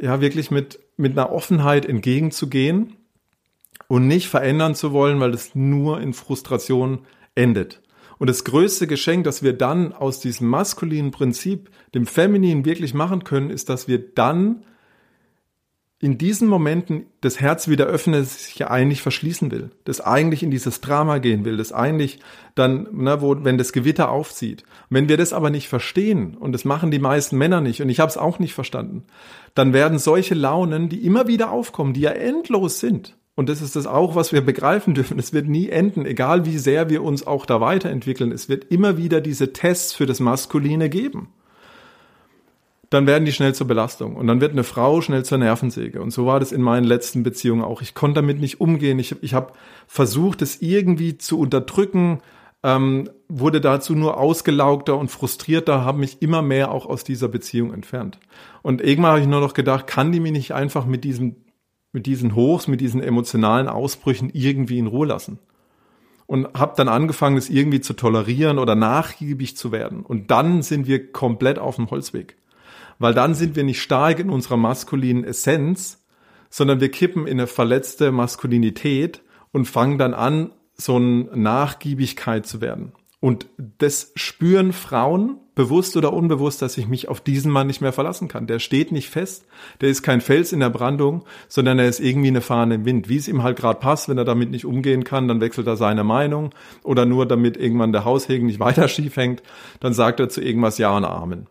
ja, 0.00 0.20
wirklich 0.20 0.52
mit, 0.52 0.78
mit 0.96 1.18
einer 1.18 1.32
Offenheit 1.32 1.84
entgegenzugehen 1.84 2.94
und 3.88 4.06
nicht 4.06 4.28
verändern 4.28 4.76
zu 4.76 4.92
wollen, 4.92 5.18
weil 5.18 5.34
es 5.34 5.56
nur 5.56 6.00
in 6.00 6.12
Frustration 6.12 7.00
endet. 7.34 7.82
Und 8.18 8.28
das 8.28 8.44
größte 8.44 8.86
Geschenk, 8.86 9.24
das 9.24 9.42
wir 9.42 9.52
dann 9.52 9.92
aus 9.92 10.20
diesem 10.20 10.48
maskulinen 10.48 11.10
Prinzip, 11.10 11.70
dem 11.94 12.06
Femininen 12.06 12.64
wirklich 12.64 12.94
machen 12.94 13.24
können, 13.24 13.50
ist, 13.50 13.68
dass 13.68 13.88
wir 13.88 13.98
dann 13.98 14.64
in 16.00 16.16
diesen 16.16 16.46
Momenten 16.46 17.06
das 17.20 17.40
Herz 17.40 17.66
wieder 17.66 17.86
öffnen, 17.86 18.20
das 18.20 18.44
sich 18.44 18.58
ja 18.58 18.70
eigentlich 18.70 19.02
verschließen 19.02 19.50
will, 19.50 19.70
das 19.84 20.00
eigentlich 20.00 20.44
in 20.44 20.50
dieses 20.52 20.80
Drama 20.80 21.18
gehen 21.18 21.44
will, 21.44 21.56
das 21.56 21.72
eigentlich 21.72 22.20
dann, 22.54 22.86
ne, 22.92 23.20
wo, 23.20 23.36
wenn 23.42 23.58
das 23.58 23.72
Gewitter 23.72 24.08
aufzieht. 24.08 24.62
Wenn 24.90 25.08
wir 25.08 25.16
das 25.16 25.32
aber 25.32 25.50
nicht 25.50 25.68
verstehen, 25.68 26.36
und 26.36 26.52
das 26.52 26.64
machen 26.64 26.92
die 26.92 27.00
meisten 27.00 27.36
Männer 27.36 27.60
nicht, 27.60 27.82
und 27.82 27.88
ich 27.88 27.98
habe 27.98 28.10
es 28.10 28.16
auch 28.16 28.38
nicht 28.38 28.54
verstanden, 28.54 29.04
dann 29.54 29.72
werden 29.72 29.98
solche 29.98 30.34
Launen, 30.34 30.88
die 30.88 31.04
immer 31.04 31.26
wieder 31.26 31.50
aufkommen, 31.50 31.94
die 31.94 32.02
ja 32.02 32.10
endlos 32.10 32.78
sind, 32.78 33.16
und 33.38 33.48
das 33.48 33.62
ist 33.62 33.76
das 33.76 33.86
auch, 33.86 34.16
was 34.16 34.32
wir 34.32 34.40
begreifen 34.40 34.94
dürfen. 34.94 35.16
Es 35.16 35.32
wird 35.32 35.46
nie 35.46 35.68
enden, 35.68 36.06
egal 36.06 36.44
wie 36.44 36.58
sehr 36.58 36.90
wir 36.90 37.04
uns 37.04 37.24
auch 37.24 37.46
da 37.46 37.60
weiterentwickeln. 37.60 38.32
Es 38.32 38.48
wird 38.48 38.64
immer 38.72 38.96
wieder 38.96 39.20
diese 39.20 39.52
Tests 39.52 39.92
für 39.92 40.06
das 40.06 40.18
Maskuline 40.18 40.90
geben. 40.90 41.28
Dann 42.90 43.06
werden 43.06 43.26
die 43.26 43.32
schnell 43.32 43.54
zur 43.54 43.68
Belastung 43.68 44.16
und 44.16 44.26
dann 44.26 44.40
wird 44.40 44.50
eine 44.50 44.64
Frau 44.64 45.02
schnell 45.02 45.24
zur 45.24 45.38
Nervensäge. 45.38 46.02
Und 46.02 46.10
so 46.10 46.26
war 46.26 46.40
das 46.40 46.50
in 46.50 46.62
meinen 46.62 46.82
letzten 46.82 47.22
Beziehungen 47.22 47.62
auch. 47.62 47.80
Ich 47.80 47.94
konnte 47.94 48.22
damit 48.22 48.40
nicht 48.40 48.60
umgehen. 48.60 48.98
Ich, 48.98 49.14
ich 49.22 49.34
habe 49.34 49.52
versucht, 49.86 50.42
es 50.42 50.60
irgendwie 50.60 51.16
zu 51.16 51.38
unterdrücken, 51.38 52.18
ähm, 52.64 53.08
wurde 53.28 53.60
dazu 53.60 53.94
nur 53.94 54.18
ausgelaugter 54.18 54.98
und 54.98 55.12
frustrierter, 55.12 55.84
habe 55.84 55.98
mich 55.98 56.22
immer 56.22 56.42
mehr 56.42 56.72
auch 56.72 56.86
aus 56.86 57.04
dieser 57.04 57.28
Beziehung 57.28 57.72
entfernt. 57.72 58.18
Und 58.62 58.80
irgendwann 58.80 59.12
habe 59.12 59.20
ich 59.20 59.28
nur 59.28 59.40
noch 59.40 59.54
gedacht, 59.54 59.86
kann 59.86 60.10
die 60.10 60.18
mich 60.18 60.32
nicht 60.32 60.54
einfach 60.54 60.86
mit 60.86 61.04
diesem 61.04 61.36
mit 61.92 62.06
diesen 62.06 62.34
Hochs, 62.34 62.68
mit 62.68 62.80
diesen 62.80 63.02
emotionalen 63.02 63.68
Ausbrüchen 63.68 64.30
irgendwie 64.32 64.78
in 64.78 64.86
Ruhe 64.86 65.06
lassen. 65.06 65.38
Und 66.26 66.46
habe 66.54 66.74
dann 66.76 66.88
angefangen, 66.88 67.38
es 67.38 67.48
irgendwie 67.48 67.80
zu 67.80 67.94
tolerieren 67.94 68.58
oder 68.58 68.74
nachgiebig 68.74 69.56
zu 69.56 69.72
werden. 69.72 70.04
Und 70.04 70.30
dann 70.30 70.60
sind 70.60 70.86
wir 70.86 71.10
komplett 71.10 71.58
auf 71.58 71.76
dem 71.76 71.90
Holzweg. 71.90 72.36
Weil 72.98 73.14
dann 73.14 73.34
sind 73.34 73.56
wir 73.56 73.64
nicht 73.64 73.80
stark 73.80 74.18
in 74.18 74.28
unserer 74.28 74.58
maskulinen 74.58 75.24
Essenz, 75.24 76.04
sondern 76.50 76.80
wir 76.80 76.90
kippen 76.90 77.26
in 77.26 77.38
eine 77.38 77.46
verletzte 77.46 78.12
Maskulinität 78.12 79.22
und 79.52 79.66
fangen 79.66 79.98
dann 79.98 80.14
an, 80.14 80.52
so 80.74 80.96
eine 80.96 81.28
Nachgiebigkeit 81.34 82.46
zu 82.46 82.60
werden. 82.60 82.92
Und 83.20 83.46
das 83.56 84.12
spüren 84.14 84.72
Frauen, 84.72 85.40
bewusst 85.56 85.96
oder 85.96 86.12
unbewusst, 86.12 86.62
dass 86.62 86.78
ich 86.78 86.86
mich 86.86 87.08
auf 87.08 87.20
diesen 87.20 87.50
Mann 87.50 87.66
nicht 87.66 87.80
mehr 87.80 87.92
verlassen 87.92 88.28
kann. 88.28 88.46
Der 88.46 88.60
steht 88.60 88.92
nicht 88.92 89.10
fest, 89.10 89.44
der 89.80 89.88
ist 89.88 90.02
kein 90.04 90.20
Fels 90.20 90.52
in 90.52 90.60
der 90.60 90.70
Brandung, 90.70 91.24
sondern 91.48 91.80
er 91.80 91.88
ist 91.88 91.98
irgendwie 91.98 92.28
eine 92.28 92.42
Fahne 92.42 92.76
im 92.76 92.84
Wind. 92.84 93.08
Wie 93.08 93.16
es 93.16 93.26
ihm 93.26 93.42
halt 93.42 93.58
gerade 93.58 93.80
passt, 93.80 94.08
wenn 94.08 94.18
er 94.18 94.24
damit 94.24 94.52
nicht 94.52 94.64
umgehen 94.64 95.02
kann, 95.02 95.26
dann 95.26 95.40
wechselt 95.40 95.66
er 95.66 95.76
seine 95.76 96.04
Meinung 96.04 96.50
oder 96.84 97.06
nur 97.06 97.26
damit 97.26 97.56
irgendwann 97.56 97.90
der 97.90 98.04
Haushegen 98.04 98.46
nicht 98.46 98.60
weiter 98.60 98.86
schief 98.86 99.16
hängt, 99.16 99.42
dann 99.80 99.94
sagt 99.94 100.20
er 100.20 100.28
zu 100.28 100.40
irgendwas 100.40 100.78
Ja 100.78 100.96
und 100.96 101.04
Amen. 101.04 101.48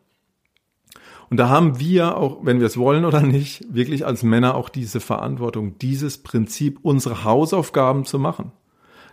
Und 1.29 1.35
da 1.35 1.49
haben 1.49 1.77
wir 1.81 2.15
auch, 2.15 2.45
wenn 2.45 2.61
wir 2.61 2.67
es 2.67 2.77
wollen 2.77 3.03
oder 3.03 3.21
nicht, 3.21 3.65
wirklich 3.69 4.05
als 4.05 4.23
Männer 4.23 4.55
auch 4.55 4.69
diese 4.69 5.01
Verantwortung, 5.01 5.77
dieses 5.79 6.19
Prinzip, 6.19 6.79
unsere 6.83 7.25
Hausaufgaben 7.25 8.05
zu 8.05 8.19
machen. 8.19 8.53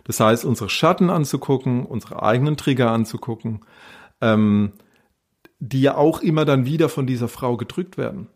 Das 0.05 0.19
heißt, 0.19 0.45
unsere 0.45 0.69
Schatten 0.69 1.09
anzugucken, 1.09 1.85
unsere 1.85 2.23
eigenen 2.23 2.55
Trigger 2.55 2.91
anzugucken, 2.91 3.65
ähm, 4.21 4.71
die 5.59 5.81
ja 5.81 5.95
auch 5.95 6.21
immer 6.21 6.45
dann 6.45 6.65
wieder 6.65 6.89
von 6.89 7.05
dieser 7.05 7.27
Frau 7.27 7.57
gedrückt 7.57 7.97
werden. 7.97 8.29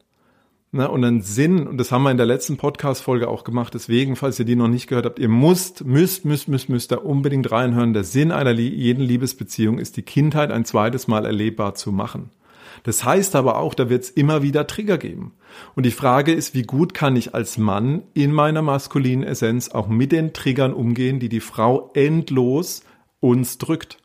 Ne, 0.72 0.90
und 0.90 1.04
ein 1.04 1.22
Sinn, 1.22 1.66
und 1.68 1.78
das 1.80 1.92
haben 1.92 2.04
wir 2.04 2.12
in 2.12 2.18
der 2.18 2.28
letzten 2.28 2.58
Podcast-Folge 2.58 3.28
auch 3.28 3.44
gemacht, 3.44 3.74
deswegen, 3.74 4.16
falls 4.16 4.38
ihr 4.38 4.46
die 4.46 4.56
noch 4.56 4.68
nicht 4.68 4.86
gehört 4.86 5.06
habt, 5.06 5.18
ihr 5.18 5.30
müsst, 5.30 5.84
müsst, 5.84 6.26
müsst, 6.26 6.48
müsst, 6.48 6.70
müsst 6.70 6.92
da 6.92 6.98
unbedingt 6.98 7.52
reinhören. 7.52 7.94
Der 7.94 8.04
Sinn 8.04 8.32
einer 8.32 8.52
jeden 8.52 9.04
Liebesbeziehung 9.04 9.80
ist, 9.80 9.98
die 9.98 10.04
Kindheit 10.04 10.52
ein 10.52 10.66
zweites 10.66 11.08
Mal 11.08 11.26
erlebbar 11.26 11.74
zu 11.74 11.92
machen. 11.92 12.30
Das 12.84 13.04
heißt 13.04 13.36
aber 13.36 13.58
auch, 13.58 13.74
da 13.74 13.90
wird 13.90 14.04
es 14.04 14.10
immer 14.10 14.42
wieder 14.42 14.68
Trigger 14.68 14.98
geben. 14.98 15.34
Und 15.76 15.86
die 15.86 15.92
Frage 15.92 16.32
ist, 16.34 16.54
wie 16.54 16.64
gut 16.64 16.94
kann 16.94 17.16
ich 17.16 17.34
als 17.34 17.58
Mann 17.58 18.04
in 18.14 18.32
meiner 18.32 18.62
maskulinen 18.62 19.24
Essenz 19.24 19.70
auch 19.70 19.88
mit 19.88 20.12
den 20.12 20.34
Triggern 20.34 20.74
umgehen, 20.74 21.20
die 21.20 21.30
die 21.30 21.40
Frau 21.40 21.92
endlos 21.94 22.84
uns 23.20 23.58
drückt. 23.58 23.98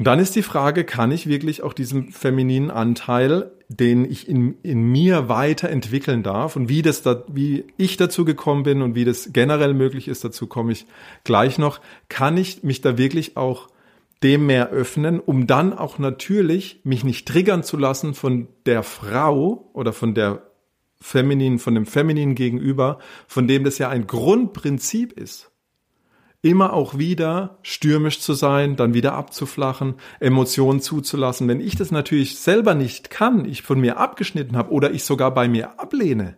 Und 0.00 0.06
dann 0.06 0.18
ist 0.18 0.34
die 0.34 0.42
Frage, 0.42 0.84
kann 0.84 1.12
ich 1.12 1.26
wirklich 1.26 1.62
auch 1.62 1.74
diesen 1.74 2.10
femininen 2.10 2.70
Anteil, 2.70 3.52
den 3.68 4.10
ich 4.10 4.26
in, 4.28 4.54
in 4.62 4.82
mir 4.82 5.28
weiterentwickeln 5.28 6.22
darf 6.22 6.56
und 6.56 6.70
wie 6.70 6.80
das 6.80 7.02
da, 7.02 7.22
wie 7.28 7.66
ich 7.76 7.98
dazu 7.98 8.24
gekommen 8.24 8.62
bin 8.62 8.80
und 8.80 8.94
wie 8.94 9.04
das 9.04 9.34
generell 9.34 9.74
möglich 9.74 10.08
ist, 10.08 10.24
dazu 10.24 10.46
komme 10.46 10.72
ich 10.72 10.86
gleich 11.22 11.58
noch, 11.58 11.82
kann 12.08 12.38
ich 12.38 12.62
mich 12.62 12.80
da 12.80 12.96
wirklich 12.96 13.36
auch 13.36 13.68
dem 14.22 14.46
mehr 14.46 14.70
öffnen, 14.70 15.18
um 15.18 15.46
dann 15.46 15.72
auch 15.72 15.98
natürlich 15.98 16.80
mich 16.84 17.04
nicht 17.04 17.26
triggern 17.26 17.62
zu 17.62 17.76
lassen 17.76 18.14
von 18.14 18.48
der 18.66 18.82
Frau 18.82 19.70
oder 19.72 19.92
von 19.92 20.14
der 20.14 20.42
Feminin, 21.00 21.58
von 21.58 21.74
dem 21.74 21.86
Feminin 21.86 22.34
gegenüber, 22.34 22.98
von 23.26 23.48
dem 23.48 23.64
das 23.64 23.78
ja 23.78 23.88
ein 23.88 24.06
Grundprinzip 24.06 25.12
ist. 25.12 25.50
Immer 26.42 26.72
auch 26.72 26.96
wieder 26.96 27.58
stürmisch 27.62 28.20
zu 28.20 28.32
sein, 28.32 28.76
dann 28.76 28.94
wieder 28.94 29.14
abzuflachen, 29.14 29.94
Emotionen 30.20 30.80
zuzulassen. 30.80 31.48
Wenn 31.48 31.60
ich 31.60 31.76
das 31.76 31.90
natürlich 31.90 32.38
selber 32.38 32.74
nicht 32.74 33.10
kann, 33.10 33.44
ich 33.44 33.62
von 33.62 33.80
mir 33.80 33.98
abgeschnitten 33.98 34.56
habe 34.56 34.70
oder 34.70 34.90
ich 34.90 35.04
sogar 35.04 35.34
bei 35.34 35.48
mir 35.48 35.78
ablehne, 35.78 36.36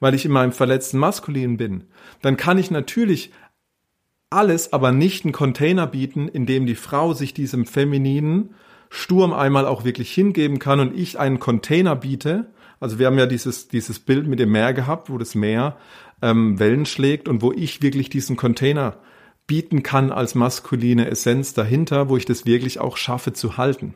weil 0.00 0.14
ich 0.14 0.24
in 0.24 0.32
meinem 0.32 0.52
verletzten 0.52 0.98
Maskulin 0.98 1.58
bin, 1.58 1.84
dann 2.22 2.36
kann 2.36 2.58
ich 2.58 2.70
natürlich 2.70 3.30
alles 4.32 4.72
aber 4.72 4.92
nicht 4.92 5.24
einen 5.24 5.32
Container 5.32 5.86
bieten, 5.86 6.28
in 6.28 6.46
dem 6.46 6.66
die 6.66 6.74
Frau 6.74 7.12
sich 7.12 7.34
diesem 7.34 7.66
femininen 7.66 8.54
Sturm 8.90 9.32
einmal 9.32 9.66
auch 9.66 9.84
wirklich 9.84 10.12
hingeben 10.12 10.58
kann 10.58 10.80
und 10.80 10.98
ich 10.98 11.18
einen 11.18 11.38
Container 11.38 11.96
biete. 11.96 12.50
Also 12.80 12.98
wir 12.98 13.06
haben 13.06 13.18
ja 13.18 13.26
dieses, 13.26 13.68
dieses 13.68 13.98
Bild 13.98 14.26
mit 14.26 14.38
dem 14.38 14.52
Meer 14.52 14.74
gehabt, 14.74 15.08
wo 15.08 15.16
das 15.16 15.34
Meer 15.34 15.76
ähm, 16.20 16.58
Wellen 16.58 16.84
schlägt 16.84 17.28
und 17.28 17.42
wo 17.42 17.52
ich 17.52 17.82
wirklich 17.82 18.10
diesen 18.10 18.36
Container 18.36 18.96
bieten 19.46 19.82
kann 19.82 20.10
als 20.12 20.34
maskuline 20.34 21.10
Essenz 21.10 21.54
dahinter, 21.54 22.08
wo 22.08 22.16
ich 22.16 22.24
das 22.24 22.46
wirklich 22.46 22.80
auch 22.80 22.96
schaffe 22.96 23.32
zu 23.32 23.56
halten. 23.56 23.94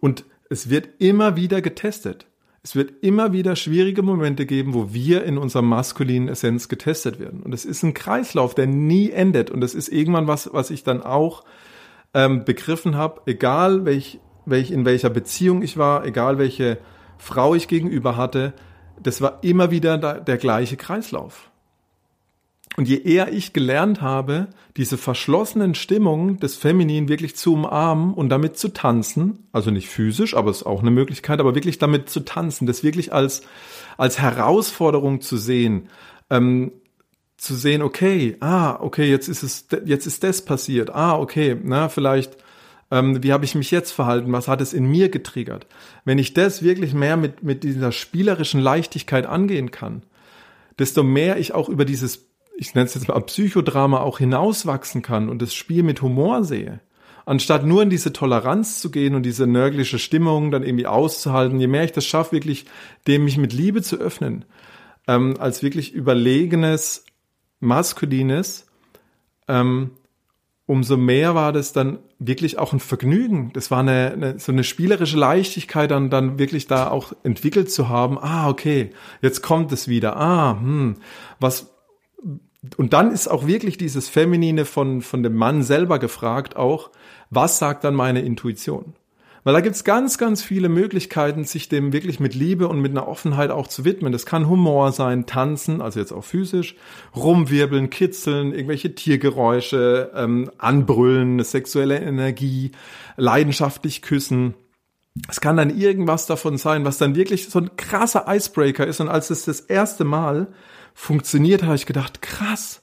Und 0.00 0.24
es 0.50 0.68
wird 0.68 0.88
immer 0.98 1.36
wieder 1.36 1.62
getestet. 1.62 2.26
Es 2.64 2.76
wird 2.76 3.02
immer 3.02 3.32
wieder 3.32 3.56
schwierige 3.56 4.02
Momente 4.02 4.46
geben, 4.46 4.72
wo 4.72 4.92
wir 4.92 5.24
in 5.24 5.36
unserer 5.36 5.62
maskulinen 5.62 6.28
Essenz 6.28 6.68
getestet 6.68 7.18
werden. 7.18 7.42
Und 7.42 7.52
es 7.52 7.64
ist 7.64 7.82
ein 7.82 7.92
Kreislauf, 7.92 8.54
der 8.54 8.68
nie 8.68 9.10
endet. 9.10 9.50
Und 9.50 9.60
das 9.60 9.74
ist 9.74 9.88
irgendwann 9.88 10.28
was, 10.28 10.52
was 10.52 10.70
ich 10.70 10.84
dann 10.84 11.02
auch 11.02 11.42
ähm, 12.14 12.44
begriffen 12.44 12.96
habe, 12.96 13.22
egal 13.26 13.84
welch, 13.84 14.20
welch, 14.46 14.70
in 14.70 14.84
welcher 14.84 15.10
Beziehung 15.10 15.62
ich 15.62 15.76
war, 15.76 16.04
egal 16.04 16.38
welche 16.38 16.78
Frau 17.18 17.54
ich 17.54 17.66
gegenüber 17.66 18.16
hatte, 18.16 18.52
das 19.02 19.20
war 19.20 19.38
immer 19.42 19.70
wieder 19.70 19.98
der, 19.98 20.20
der 20.20 20.36
gleiche 20.36 20.76
Kreislauf. 20.76 21.51
Und 22.76 22.88
je 22.88 22.96
eher 23.02 23.32
ich 23.32 23.52
gelernt 23.52 24.00
habe, 24.00 24.48
diese 24.76 24.96
verschlossenen 24.96 25.74
Stimmungen 25.74 26.38
des 26.38 26.56
Feminin 26.56 27.08
wirklich 27.08 27.36
zu 27.36 27.52
umarmen 27.52 28.14
und 28.14 28.30
damit 28.30 28.56
zu 28.56 28.68
tanzen, 28.68 29.46
also 29.52 29.70
nicht 29.70 29.88
physisch, 29.88 30.34
aber 30.34 30.50
es 30.50 30.58
ist 30.58 30.66
auch 30.66 30.80
eine 30.80 30.90
Möglichkeit, 30.90 31.40
aber 31.40 31.54
wirklich 31.54 31.78
damit 31.78 32.08
zu 32.08 32.20
tanzen, 32.20 32.66
das 32.66 32.82
wirklich 32.82 33.12
als, 33.12 33.42
als 33.98 34.18
Herausforderung 34.18 35.20
zu 35.20 35.36
sehen, 35.36 35.88
ähm, 36.30 36.72
zu 37.36 37.54
sehen, 37.54 37.82
okay, 37.82 38.36
ah, 38.40 38.78
okay, 38.80 39.10
jetzt 39.10 39.28
ist 39.28 39.42
es, 39.42 39.66
jetzt 39.84 40.06
ist 40.06 40.24
das 40.24 40.42
passiert, 40.42 40.94
ah, 40.94 41.18
okay, 41.18 41.56
na, 41.62 41.90
vielleicht, 41.90 42.38
ähm, 42.90 43.22
wie 43.22 43.32
habe 43.32 43.44
ich 43.44 43.54
mich 43.54 43.70
jetzt 43.70 43.90
verhalten, 43.90 44.32
was 44.32 44.48
hat 44.48 44.62
es 44.62 44.72
in 44.72 44.86
mir 44.86 45.10
getriggert? 45.10 45.66
Wenn 46.06 46.18
ich 46.18 46.32
das 46.32 46.62
wirklich 46.62 46.94
mehr 46.94 47.18
mit, 47.18 47.42
mit 47.42 47.64
dieser 47.64 47.92
spielerischen 47.92 48.60
Leichtigkeit 48.60 49.26
angehen 49.26 49.72
kann, 49.72 50.04
desto 50.78 51.02
mehr 51.02 51.36
ich 51.36 51.52
auch 51.52 51.68
über 51.68 51.84
dieses 51.84 52.31
ich 52.56 52.74
nenne 52.74 52.86
es 52.86 52.94
jetzt 52.94 53.08
mal 53.08 53.20
Psychodrama 53.20 54.00
auch 54.00 54.18
hinauswachsen 54.18 55.02
kann 55.02 55.28
und 55.28 55.42
das 55.42 55.54
Spiel 55.54 55.82
mit 55.82 56.02
Humor 56.02 56.44
sehe, 56.44 56.80
anstatt 57.24 57.64
nur 57.64 57.82
in 57.82 57.90
diese 57.90 58.12
Toleranz 58.12 58.80
zu 58.80 58.90
gehen 58.90 59.14
und 59.14 59.24
diese 59.24 59.46
nörgliche 59.46 59.98
Stimmung 59.98 60.50
dann 60.50 60.62
irgendwie 60.62 60.86
auszuhalten, 60.86 61.60
je 61.60 61.66
mehr 61.66 61.84
ich 61.84 61.92
das 61.92 62.06
schaffe, 62.06 62.32
wirklich 62.32 62.66
dem 63.06 63.24
mich 63.24 63.38
mit 63.38 63.52
Liebe 63.52 63.82
zu 63.82 63.96
öffnen, 63.96 64.44
ähm, 65.08 65.34
als 65.38 65.62
wirklich 65.62 65.92
überlegenes, 65.92 67.04
maskulines, 67.60 68.66
ähm, 69.48 69.92
umso 70.66 70.96
mehr 70.96 71.34
war 71.34 71.52
das 71.52 71.72
dann 71.72 71.98
wirklich 72.18 72.58
auch 72.58 72.72
ein 72.72 72.80
Vergnügen. 72.80 73.50
Das 73.52 73.70
war 73.70 73.80
eine, 73.80 74.12
eine, 74.12 74.38
so 74.38 74.52
eine 74.52 74.64
spielerische 74.64 75.16
Leichtigkeit, 75.16 75.90
dann, 75.90 76.08
dann 76.08 76.38
wirklich 76.38 76.66
da 76.66 76.88
auch 76.88 77.12
entwickelt 77.24 77.70
zu 77.70 77.88
haben. 77.88 78.18
Ah, 78.18 78.48
okay, 78.48 78.90
jetzt 79.20 79.42
kommt 79.42 79.72
es 79.72 79.88
wieder. 79.88 80.16
Ah, 80.16 80.58
hm, 80.58 80.96
was, 81.40 81.71
und 82.76 82.92
dann 82.92 83.10
ist 83.10 83.28
auch 83.28 83.46
wirklich 83.46 83.76
dieses 83.76 84.08
Feminine 84.08 84.64
von, 84.64 85.02
von 85.02 85.22
dem 85.22 85.34
Mann 85.34 85.62
selber 85.62 85.98
gefragt 85.98 86.56
auch, 86.56 86.90
was 87.30 87.58
sagt 87.58 87.84
dann 87.84 87.94
meine 87.94 88.22
Intuition? 88.22 88.94
Weil 89.44 89.54
da 89.54 89.60
gibt's 89.60 89.82
ganz, 89.82 90.18
ganz 90.18 90.44
viele 90.44 90.68
Möglichkeiten, 90.68 91.42
sich 91.42 91.68
dem 91.68 91.92
wirklich 91.92 92.20
mit 92.20 92.36
Liebe 92.36 92.68
und 92.68 92.80
mit 92.80 92.92
einer 92.92 93.08
Offenheit 93.08 93.50
auch 93.50 93.66
zu 93.66 93.84
widmen. 93.84 94.12
Das 94.12 94.24
kann 94.24 94.48
Humor 94.48 94.92
sein, 94.92 95.26
tanzen, 95.26 95.80
also 95.80 95.98
jetzt 95.98 96.12
auch 96.12 96.22
physisch, 96.22 96.76
rumwirbeln, 97.16 97.90
kitzeln, 97.90 98.52
irgendwelche 98.52 98.94
Tiergeräusche, 98.94 100.12
ähm, 100.14 100.48
anbrüllen, 100.58 101.42
sexuelle 101.42 101.98
Energie, 101.98 102.70
leidenschaftlich 103.16 104.02
küssen. 104.02 104.54
Es 105.28 105.40
kann 105.40 105.56
dann 105.56 105.76
irgendwas 105.76 106.26
davon 106.26 106.56
sein, 106.56 106.84
was 106.84 106.98
dann 106.98 107.16
wirklich 107.16 107.48
so 107.48 107.58
ein 107.58 107.76
krasser 107.76 108.26
Icebreaker 108.28 108.86
ist. 108.86 109.00
Und 109.00 109.08
als 109.08 109.30
es 109.30 109.44
das 109.44 109.58
erste 109.58 110.04
Mal 110.04 110.46
funktioniert, 110.94 111.62
habe 111.62 111.74
ich 111.74 111.86
gedacht, 111.86 112.22
krass. 112.22 112.82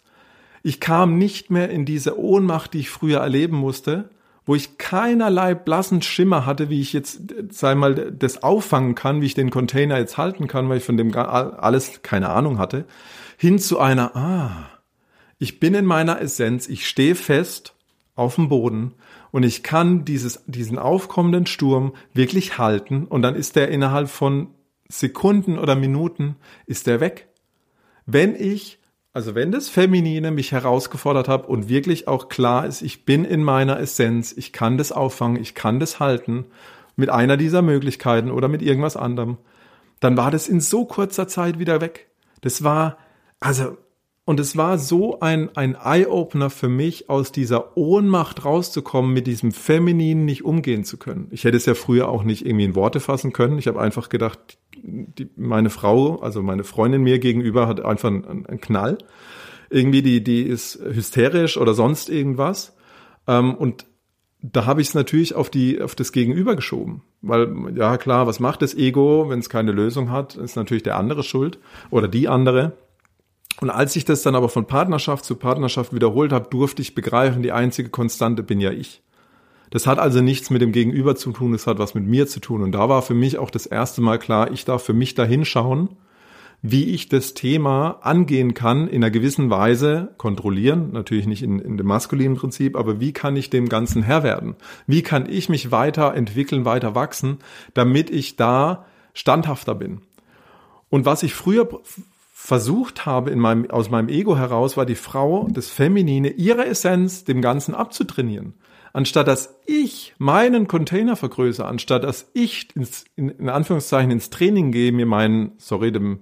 Ich 0.63 0.79
kam 0.79 1.17
nicht 1.17 1.51
mehr 1.51 1.69
in 1.69 1.85
diese 1.85 2.19
Ohnmacht, 2.19 2.73
die 2.73 2.79
ich 2.79 2.89
früher 2.89 3.19
erleben 3.19 3.55
musste, 3.55 4.09
wo 4.45 4.55
ich 4.55 4.77
keinerlei 4.77 5.53
blassen 5.53 6.01
Schimmer 6.01 6.45
hatte, 6.45 6.69
wie 6.69 6.81
ich 6.81 6.91
jetzt, 6.91 7.21
sei 7.51 7.75
mal, 7.75 8.11
das 8.11 8.41
auffangen 8.41 8.95
kann, 8.95 9.21
wie 9.21 9.27
ich 9.27 9.35
den 9.35 9.51
Container 9.51 9.97
jetzt 9.99 10.17
halten 10.17 10.47
kann, 10.47 10.67
weil 10.69 10.77
ich 10.77 10.83
von 10.83 10.97
dem 10.97 11.15
alles 11.15 12.01
keine 12.01 12.29
Ahnung 12.29 12.57
hatte, 12.57 12.85
hin 13.37 13.59
zu 13.59 13.79
einer, 13.79 14.15
ah, 14.15 14.69
ich 15.37 15.59
bin 15.59 15.75
in 15.75 15.85
meiner 15.85 16.19
Essenz, 16.19 16.67
ich 16.67 16.87
stehe 16.87 17.15
fest 17.15 17.75
auf 18.15 18.35
dem 18.35 18.49
Boden 18.49 18.95
und 19.31 19.43
ich 19.43 19.63
kann 19.63 20.03
dieses, 20.03 20.43
diesen 20.47 20.77
aufkommenden 20.77 21.45
Sturm 21.45 21.93
wirklich 22.13 22.57
halten 22.57 23.05
und 23.05 23.21
dann 23.21 23.35
ist 23.35 23.55
der 23.55 23.69
innerhalb 23.69 24.09
von 24.09 24.47
Sekunden 24.89 25.57
oder 25.57 25.75
Minuten 25.75 26.35
ist 26.65 26.87
der 26.87 26.99
weg 26.99 27.28
wenn 28.13 28.35
ich, 28.35 28.79
also 29.13 29.35
wenn 29.35 29.51
das 29.51 29.69
Feminine 29.69 30.31
mich 30.31 30.51
herausgefordert 30.51 31.27
hat 31.27 31.47
und 31.47 31.69
wirklich 31.69 32.07
auch 32.07 32.29
klar 32.29 32.65
ist, 32.65 32.81
ich 32.81 33.05
bin 33.05 33.25
in 33.25 33.43
meiner 33.43 33.79
Essenz, 33.79 34.33
ich 34.35 34.53
kann 34.53 34.77
das 34.77 34.91
auffangen, 34.91 35.41
ich 35.41 35.55
kann 35.55 35.79
das 35.79 35.99
halten 35.99 36.45
mit 36.95 37.09
einer 37.09 37.37
dieser 37.37 37.61
Möglichkeiten 37.61 38.31
oder 38.31 38.47
mit 38.47 38.61
irgendwas 38.61 38.97
anderem, 38.97 39.37
dann 39.99 40.17
war 40.17 40.31
das 40.31 40.47
in 40.47 40.61
so 40.61 40.85
kurzer 40.85 41.27
Zeit 41.27 41.59
wieder 41.59 41.81
weg. 41.81 42.09
Das 42.41 42.63
war, 42.63 42.97
also, 43.39 43.77
und 44.25 44.39
es 44.39 44.55
war 44.55 44.77
so 44.77 45.19
ein, 45.19 45.55
ein 45.55 45.75
Eye-Opener 45.75 46.49
für 46.49 46.69
mich, 46.69 47.09
aus 47.09 47.31
dieser 47.31 47.75
Ohnmacht 47.77 48.45
rauszukommen, 48.45 49.13
mit 49.13 49.27
diesem 49.27 49.51
Femininen 49.51 50.25
nicht 50.25 50.45
umgehen 50.45 50.83
zu 50.83 50.97
können. 50.97 51.27
Ich 51.31 51.43
hätte 51.43 51.57
es 51.57 51.65
ja 51.65 51.73
früher 51.73 52.09
auch 52.09 52.23
nicht 52.23 52.45
irgendwie 52.45 52.65
in 52.65 52.75
Worte 52.75 52.99
fassen 52.99 53.33
können. 53.33 53.57
Ich 53.57 53.67
habe 53.67 53.81
einfach 53.81 54.09
gedacht, 54.09 54.57
die, 54.83 55.29
meine 55.35 55.69
Frau, 55.69 56.17
also 56.17 56.41
meine 56.41 56.63
Freundin 56.63 57.01
mir 57.01 57.19
gegenüber 57.19 57.67
hat 57.67 57.83
einfach 57.83 58.09
einen, 58.09 58.45
einen 58.45 58.61
Knall. 58.61 58.97
Irgendwie, 59.69 60.01
die, 60.01 60.23
die 60.23 60.43
ist 60.43 60.79
hysterisch 60.81 61.57
oder 61.57 61.73
sonst 61.73 62.09
irgendwas. 62.09 62.75
Ähm, 63.27 63.55
und 63.55 63.85
da 64.41 64.65
habe 64.65 64.81
ich 64.81 64.89
es 64.89 64.93
natürlich 64.93 65.35
auf 65.35 65.49
die 65.49 65.81
auf 65.81 65.95
das 65.95 66.11
Gegenüber 66.11 66.55
geschoben, 66.55 67.03
weil 67.21 67.73
ja 67.75 67.97
klar, 67.97 68.25
was 68.25 68.39
macht 68.39 68.61
das 68.61 68.73
Ego, 68.73 69.29
wenn 69.29 69.39
es 69.39 69.49
keine 69.49 69.73
Lösung 69.73 70.11
hat, 70.11 70.35
ist 70.35 70.55
natürlich 70.55 70.83
der 70.83 70.97
andere 70.97 71.23
schuld 71.23 71.59
oder 71.89 72.07
die 72.07 72.29
andere. 72.29 72.73
Und 73.59 73.69
als 73.69 73.97
ich 73.97 74.05
das 74.05 74.21
dann 74.21 74.35
aber 74.35 74.47
von 74.47 74.65
Partnerschaft 74.65 75.25
zu 75.25 75.35
Partnerschaft 75.35 75.93
wiederholt 75.93 76.31
habe, 76.31 76.49
durfte 76.49 76.81
ich 76.81 76.95
begreifen, 76.95 77.43
die 77.43 77.51
einzige 77.51 77.89
Konstante 77.89 78.41
bin 78.41 78.61
ja 78.61 78.71
ich. 78.71 79.01
Das 79.69 79.85
hat 79.85 79.99
also 79.99 80.21
nichts 80.21 80.49
mit 80.49 80.61
dem 80.61 80.71
Gegenüber 80.71 81.15
zu 81.15 81.31
tun, 81.31 81.51
das 81.51 81.67
hat 81.67 81.77
was 81.77 81.93
mit 81.93 82.05
mir 82.05 82.27
zu 82.27 82.39
tun. 82.39 82.63
Und 82.63 82.71
da 82.71 82.89
war 82.89 83.01
für 83.01 83.13
mich 83.13 83.37
auch 83.37 83.51
das 83.51 83.65
erste 83.65 84.01
Mal 84.01 84.17
klar, 84.17 84.51
ich 84.51 84.65
darf 84.65 84.83
für 84.83 84.93
mich 84.93 85.13
da 85.13 85.23
hinschauen, 85.23 85.89
wie 86.61 86.85
ich 86.85 87.07
das 87.07 87.35
Thema 87.35 87.99
angehen 88.01 88.53
kann, 88.53 88.87
in 88.87 89.03
einer 89.03 89.11
gewissen 89.11 89.49
Weise 89.49 90.13
kontrollieren, 90.17 90.91
natürlich 90.91 91.25
nicht 91.25 91.43
in, 91.43 91.59
in 91.59 91.77
dem 91.77 91.87
maskulinen 91.87 92.35
Prinzip, 92.35 92.75
aber 92.75 92.99
wie 92.99 93.13
kann 93.13 93.35
ich 93.37 93.49
dem 93.49 93.69
Ganzen 93.69 94.03
Herr 94.03 94.23
werden? 94.23 94.55
Wie 94.85 95.01
kann 95.01 95.29
ich 95.29 95.47
mich 95.47 95.71
weiterentwickeln, 95.71 96.65
weiter 96.65 96.95
wachsen, 96.95 97.37
damit 97.73 98.09
ich 98.09 98.35
da 98.35 98.85
standhafter 99.13 99.75
bin? 99.75 100.01
Und 100.89 101.05
was 101.05 101.23
ich 101.23 101.33
früher 101.33 101.69
versucht 102.33 103.05
habe, 103.05 103.29
in 103.29 103.39
meinem, 103.39 103.69
aus 103.69 103.89
meinem 103.89 104.09
Ego 104.09 104.35
heraus, 104.35 104.75
war 104.75 104.85
die 104.85 104.95
Frau, 104.95 105.47
das 105.51 105.69
Feminine, 105.69 106.31
ihre 106.31 106.65
Essenz 106.65 107.23
dem 107.23 107.41
Ganzen 107.41 107.75
abzutrainieren 107.75 108.55
anstatt 108.93 109.27
dass 109.27 109.59
ich 109.65 110.13
meinen 110.17 110.67
Container 110.67 111.15
vergrößere, 111.15 111.67
anstatt 111.67 112.03
dass 112.03 112.29
ich 112.33 112.75
ins, 112.75 113.05
in, 113.15 113.29
in 113.29 113.49
Anführungszeichen 113.49 114.11
ins 114.11 114.29
Training 114.29 114.71
gehe, 114.71 114.91
mir 114.91 115.05
meinen, 115.05 115.53
sorry, 115.57 115.91
dem, 115.91 116.19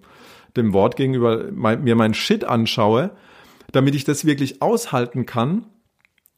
dem 0.56 0.74
Wort 0.74 0.96
gegenüber, 0.96 1.46
mein, 1.52 1.84
mir 1.84 1.96
meinen 1.96 2.14
Shit 2.14 2.44
anschaue, 2.44 3.12
damit 3.72 3.96
ich 3.96 4.04
das 4.04 4.26
wirklich 4.26 4.62
aushalten 4.62 5.26
kann. 5.26 5.66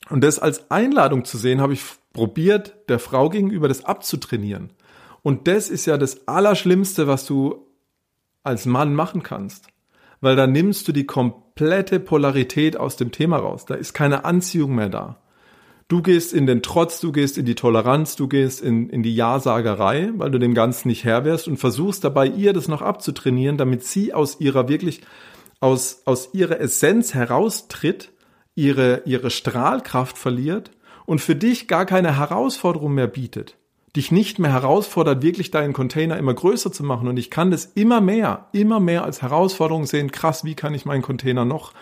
Und 0.10 0.24
das 0.24 0.40
als 0.40 0.72
Einladung 0.72 1.26
zu 1.26 1.38
sehen, 1.38 1.62
habe 1.62 1.74
ich 1.74 1.84
probiert, 2.14 2.76
der 2.90 3.00
Frau 3.00 3.30
gegenüber 3.30 3.68
das 3.68 3.86
abzutrainieren. 3.86 4.72
Und 5.22 5.48
das 5.48 5.70
ist 5.70 5.86
ja 5.86 5.98
das 5.98 6.28
Allerschlimmste, 6.28 7.08
was 7.08 7.26
du 7.26 7.68
als 8.44 8.66
Mann 8.66 8.96
machen 8.96 9.22
kannst. 9.24 9.68
Weil 10.22 10.36
da 10.36 10.48
nimmst 10.48 10.88
du 10.88 10.92
die 10.92 11.06
komplette 11.06 12.00
Polarität 12.00 12.78
aus 12.78 12.98
dem 12.98 13.12
Thema 13.12 13.38
raus. 13.38 13.66
Da 13.66 13.76
ist 13.76 13.94
keine 13.94 14.26
Anziehung 14.26 14.76
mehr 14.76 14.90
da. 14.90 15.22
Du 15.90 16.04
gehst 16.04 16.34
in 16.34 16.46
den 16.46 16.62
Trotz, 16.62 17.00
du 17.00 17.12
gehst 17.12 17.40
in 17.40 17.46
die 17.46 17.56
Toleranz, 17.56 18.16
du 18.16 18.28
gehst 18.28 18.62
in, 18.62 18.90
in 18.90 19.02
die 19.02 19.16
Ja-Sagerei, 19.16 20.12
weil 20.18 20.30
du 20.30 20.38
dem 20.38 20.54
Ganzen 20.54 20.88
nicht 20.88 21.04
Herr 21.04 21.26
wärst 21.26 21.48
und 21.48 21.58
versuchst 21.58 22.04
dabei, 22.04 22.28
ihr 22.28 22.54
das 22.54 22.68
noch 22.68 22.84
abzutrainieren, 22.84 23.58
damit 23.58 23.84
sie 23.84 24.14
aus 24.14 24.40
ihrer 24.40 24.70
wirklich, 24.70 25.02
aus, 25.60 26.04
aus 26.06 26.30
ihrer 26.32 26.60
Essenz 26.60 27.16
heraustritt, 27.16 28.12
ihre, 28.54 29.02
ihre 29.06 29.32
Strahlkraft 29.32 30.20
verliert 30.20 30.70
und 31.08 31.22
für 31.22 31.36
dich 31.36 31.68
gar 31.68 31.88
keine 31.88 32.18
Herausforderung 32.18 32.94
mehr 32.94 33.08
bietet. 33.08 33.56
Dich 33.96 34.12
nicht 34.12 34.38
mehr 34.38 34.54
herausfordert, 34.54 35.24
wirklich 35.24 35.50
deinen 35.50 35.74
Container 35.74 36.18
immer 36.18 36.36
größer 36.36 36.72
zu 36.72 36.84
machen. 36.84 37.08
Und 37.08 37.18
ich 37.18 37.32
kann 37.32 37.50
das 37.50 37.66
immer 37.66 38.00
mehr, 38.00 38.46
immer 38.52 38.80
mehr 38.80 39.04
als 39.04 39.24
Herausforderung 39.24 39.88
sehen. 39.88 40.12
Krass, 40.12 40.44
wie 40.44 40.54
kann 40.54 40.76
ich 40.76 40.86
meinen 40.86 41.02
Container 41.02 41.46
noch 41.46 41.74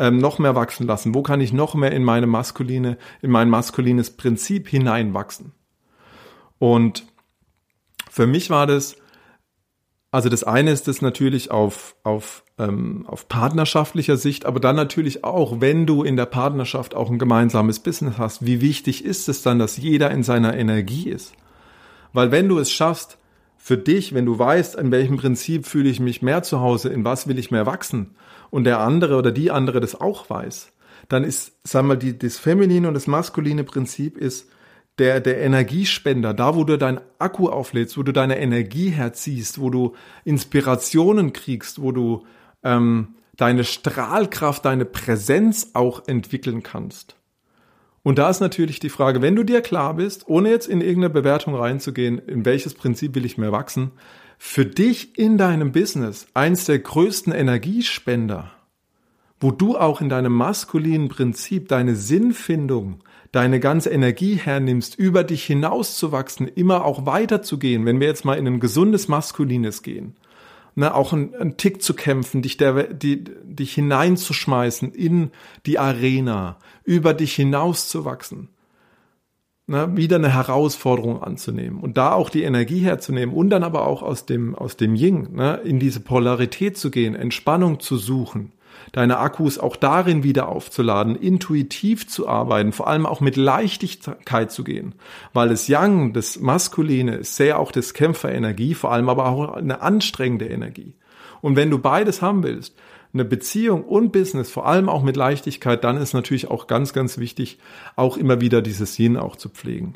ähm, 0.00 0.18
noch 0.18 0.38
mehr 0.38 0.56
wachsen 0.56 0.86
lassen? 0.86 1.14
Wo 1.14 1.22
kann 1.22 1.40
ich 1.40 1.52
noch 1.52 1.74
mehr 1.74 1.92
in 1.92 2.02
meine 2.02 2.26
maskuline, 2.26 2.96
in 3.20 3.30
mein 3.30 3.50
maskulines 3.50 4.16
Prinzip 4.16 4.66
hineinwachsen? 4.66 5.52
Und 6.58 7.04
für 8.10 8.26
mich 8.26 8.50
war 8.50 8.66
das, 8.66 8.96
also 10.10 10.28
das 10.28 10.42
eine 10.42 10.72
ist 10.72 10.88
das 10.88 11.02
natürlich 11.02 11.50
auf, 11.50 11.94
auf, 12.02 12.44
ähm, 12.58 13.04
auf 13.06 13.28
partnerschaftlicher 13.28 14.16
Sicht, 14.16 14.46
aber 14.46 14.58
dann 14.58 14.74
natürlich 14.74 15.22
auch, 15.22 15.60
wenn 15.60 15.86
du 15.86 16.02
in 16.02 16.16
der 16.16 16.26
Partnerschaft 16.26 16.94
auch 16.94 17.10
ein 17.10 17.18
gemeinsames 17.18 17.78
Business 17.78 18.16
hast, 18.16 18.44
wie 18.44 18.62
wichtig 18.62 19.04
ist 19.04 19.28
es 19.28 19.42
dann, 19.42 19.58
dass 19.58 19.76
jeder 19.76 20.10
in 20.10 20.22
seiner 20.22 20.56
Energie 20.56 21.10
ist? 21.10 21.34
Weil 22.14 22.32
wenn 22.32 22.48
du 22.48 22.58
es 22.58 22.72
schaffst, 22.72 23.18
für 23.62 23.76
dich, 23.76 24.14
wenn 24.14 24.24
du 24.24 24.38
weißt, 24.38 24.76
in 24.76 24.90
welchem 24.90 25.18
Prinzip 25.18 25.66
fühle 25.66 25.90
ich 25.90 26.00
mich 26.00 26.22
mehr 26.22 26.42
zu 26.42 26.60
Hause, 26.60 26.88
in 26.88 27.04
was 27.04 27.28
will 27.28 27.38
ich 27.38 27.50
mehr 27.50 27.66
wachsen 27.66 28.14
und 28.50 28.64
der 28.64 28.80
andere 28.80 29.16
oder 29.16 29.32
die 29.32 29.50
andere 29.50 29.80
das 29.80 30.00
auch 30.00 30.28
weiß, 30.28 30.72
dann 31.08 31.24
ist, 31.24 31.66
sagen 31.66 31.88
wir, 31.88 31.96
die, 31.96 32.18
das 32.18 32.38
feminine 32.38 32.88
und 32.88 32.94
das 32.94 33.06
maskuline 33.06 33.64
Prinzip 33.64 34.16
ist 34.16 34.48
der, 34.98 35.20
der 35.20 35.40
Energiespender, 35.40 36.34
da 36.34 36.54
wo 36.54 36.64
du 36.64 36.76
dein 36.76 37.00
Akku 37.18 37.48
auflädst, 37.48 37.96
wo 37.96 38.02
du 38.02 38.12
deine 38.12 38.38
Energie 38.38 38.90
herziehst, 38.90 39.60
wo 39.60 39.70
du 39.70 39.94
Inspirationen 40.24 41.32
kriegst, 41.32 41.80
wo 41.80 41.90
du 41.92 42.24
ähm, 42.62 43.14
deine 43.36 43.64
Strahlkraft, 43.64 44.64
deine 44.64 44.84
Präsenz 44.84 45.70
auch 45.72 46.06
entwickeln 46.06 46.62
kannst. 46.62 47.16
Und 48.02 48.18
da 48.18 48.30
ist 48.30 48.40
natürlich 48.40 48.80
die 48.80 48.88
Frage, 48.88 49.22
wenn 49.22 49.36
du 49.36 49.42
dir 49.42 49.60
klar 49.60 49.94
bist, 49.94 50.28
ohne 50.28 50.50
jetzt 50.50 50.68
in 50.68 50.80
irgendeine 50.80 51.10
Bewertung 51.10 51.54
reinzugehen, 51.54 52.18
in 52.18 52.44
welches 52.44 52.74
Prinzip 52.74 53.14
will 53.14 53.24
ich 53.24 53.38
mehr 53.38 53.52
wachsen, 53.52 53.92
für 54.42 54.64
dich 54.64 55.18
in 55.18 55.36
deinem 55.36 55.70
Business 55.70 56.26
eins 56.32 56.64
der 56.64 56.78
größten 56.78 57.30
Energiespender, 57.30 58.50
wo 59.38 59.50
du 59.50 59.76
auch 59.76 60.00
in 60.00 60.08
deinem 60.08 60.32
maskulinen 60.32 61.10
Prinzip 61.10 61.68
deine 61.68 61.94
Sinnfindung, 61.94 63.04
deine 63.32 63.60
ganze 63.60 63.90
Energie 63.90 64.36
hernimmst, 64.36 64.98
über 64.98 65.24
dich 65.24 65.44
hinauszuwachsen, 65.44 66.48
immer 66.48 66.86
auch 66.86 67.04
weiterzugehen, 67.04 67.84
wenn 67.84 68.00
wir 68.00 68.06
jetzt 68.06 68.24
mal 68.24 68.38
in 68.38 68.46
ein 68.46 68.60
gesundes 68.60 69.08
Maskulines 69.08 69.82
gehen, 69.82 70.16
ne, 70.74 70.94
auch 70.94 71.12
einen, 71.12 71.58
Tick 71.58 71.82
zu 71.82 71.92
kämpfen, 71.92 72.40
dich, 72.40 72.56
der, 72.56 72.84
die, 72.84 73.22
dich 73.22 73.74
hineinzuschmeißen 73.74 74.90
in 74.92 75.32
die 75.66 75.78
Arena, 75.78 76.56
über 76.82 77.12
dich 77.12 77.34
hinauszuwachsen, 77.34 78.48
ne, 79.70 79.96
wieder 79.96 80.16
eine 80.16 80.34
Herausforderung 80.34 81.22
anzunehmen 81.22 81.80
und 81.80 81.96
da 81.96 82.12
auch 82.12 82.28
die 82.28 82.42
Energie 82.42 82.80
herzunehmen 82.80 83.34
und 83.34 83.50
dann 83.50 83.62
aber 83.62 83.86
auch 83.86 84.02
aus 84.02 84.26
dem, 84.26 84.54
aus 84.54 84.76
dem 84.76 84.94
Ying, 84.94 85.34
ne, 85.34 85.60
in 85.64 85.78
diese 85.78 86.00
Polarität 86.00 86.76
zu 86.76 86.90
gehen, 86.90 87.14
Entspannung 87.14 87.80
zu 87.80 87.96
suchen, 87.96 88.52
deine 88.92 89.18
Akkus 89.18 89.58
auch 89.58 89.76
darin 89.76 90.24
wieder 90.24 90.48
aufzuladen, 90.48 91.14
intuitiv 91.14 92.08
zu 92.08 92.28
arbeiten, 92.28 92.72
vor 92.72 92.88
allem 92.88 93.06
auch 93.06 93.20
mit 93.20 93.36
Leichtigkeit 93.36 94.50
zu 94.50 94.64
gehen, 94.64 94.94
weil 95.32 95.48
das 95.48 95.68
Yang, 95.68 96.12
das 96.12 96.40
Maskuline, 96.40 97.16
ist 97.16 97.36
sehr 97.36 97.58
auch 97.58 97.70
das 97.70 97.94
Kämpferenergie, 97.94 98.74
vor 98.74 98.92
allem 98.92 99.08
aber 99.08 99.26
auch 99.26 99.54
eine 99.54 99.82
anstrengende 99.82 100.46
Energie. 100.46 100.94
Und 101.40 101.56
wenn 101.56 101.70
du 101.70 101.78
beides 101.78 102.22
haben 102.22 102.42
willst, 102.42 102.76
eine 103.12 103.24
Beziehung 103.24 103.84
und 103.84 104.12
Business, 104.12 104.50
vor 104.50 104.66
allem 104.66 104.88
auch 104.88 105.02
mit 105.02 105.16
Leichtigkeit, 105.16 105.82
dann 105.82 105.96
ist 105.96 106.14
natürlich 106.14 106.48
auch 106.48 106.66
ganz, 106.66 106.92
ganz 106.92 107.18
wichtig, 107.18 107.58
auch 107.96 108.16
immer 108.16 108.40
wieder 108.40 108.62
dieses 108.62 108.98
Yin 108.98 109.16
auch 109.16 109.36
zu 109.36 109.48
pflegen. 109.48 109.94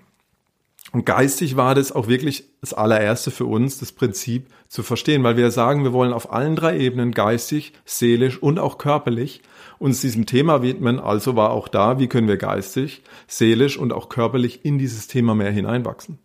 Und 0.93 1.07
geistig 1.07 1.57
war 1.57 1.75
das 1.75 1.91
auch 1.91 2.07
wirklich 2.07 2.45
das 2.61 2.73
allererste 2.73 3.31
für 3.31 3.47
uns, 3.47 3.79
das 3.79 3.91
Prinzip 3.91 4.47
zu 4.69 4.83
verstehen, 4.83 5.25
weil 5.25 5.37
wir 5.37 5.51
sagen, 5.51 5.83
wir 5.83 5.93
wollen 5.93 6.13
auf 6.13 6.33
allen 6.33 6.55
drei 6.55 6.79
Ebenen, 6.79 7.13
geistig, 7.13 7.73
seelisch 7.85 8.41
und 8.41 8.59
auch 8.59 8.79
körperlich, 8.79 9.43
uns 9.79 10.01
diesem 10.01 10.27
Thema 10.27 10.63
widmen. 10.63 10.99
Also 10.99 11.37
war 11.37 11.51
auch 11.51 11.69
da, 11.69 11.99
wie 11.99 12.09
können 12.09 12.29
wir 12.29 12.37
geistig, 12.37 13.03
seelisch 13.27 13.77
und 13.77 13.93
auch 13.93 14.09
körperlich 14.09 14.65
in 14.65 14.79
dieses 14.79 15.07
Thema 15.07 15.35
mehr 15.35 15.51
hineinwachsen. 15.51 16.19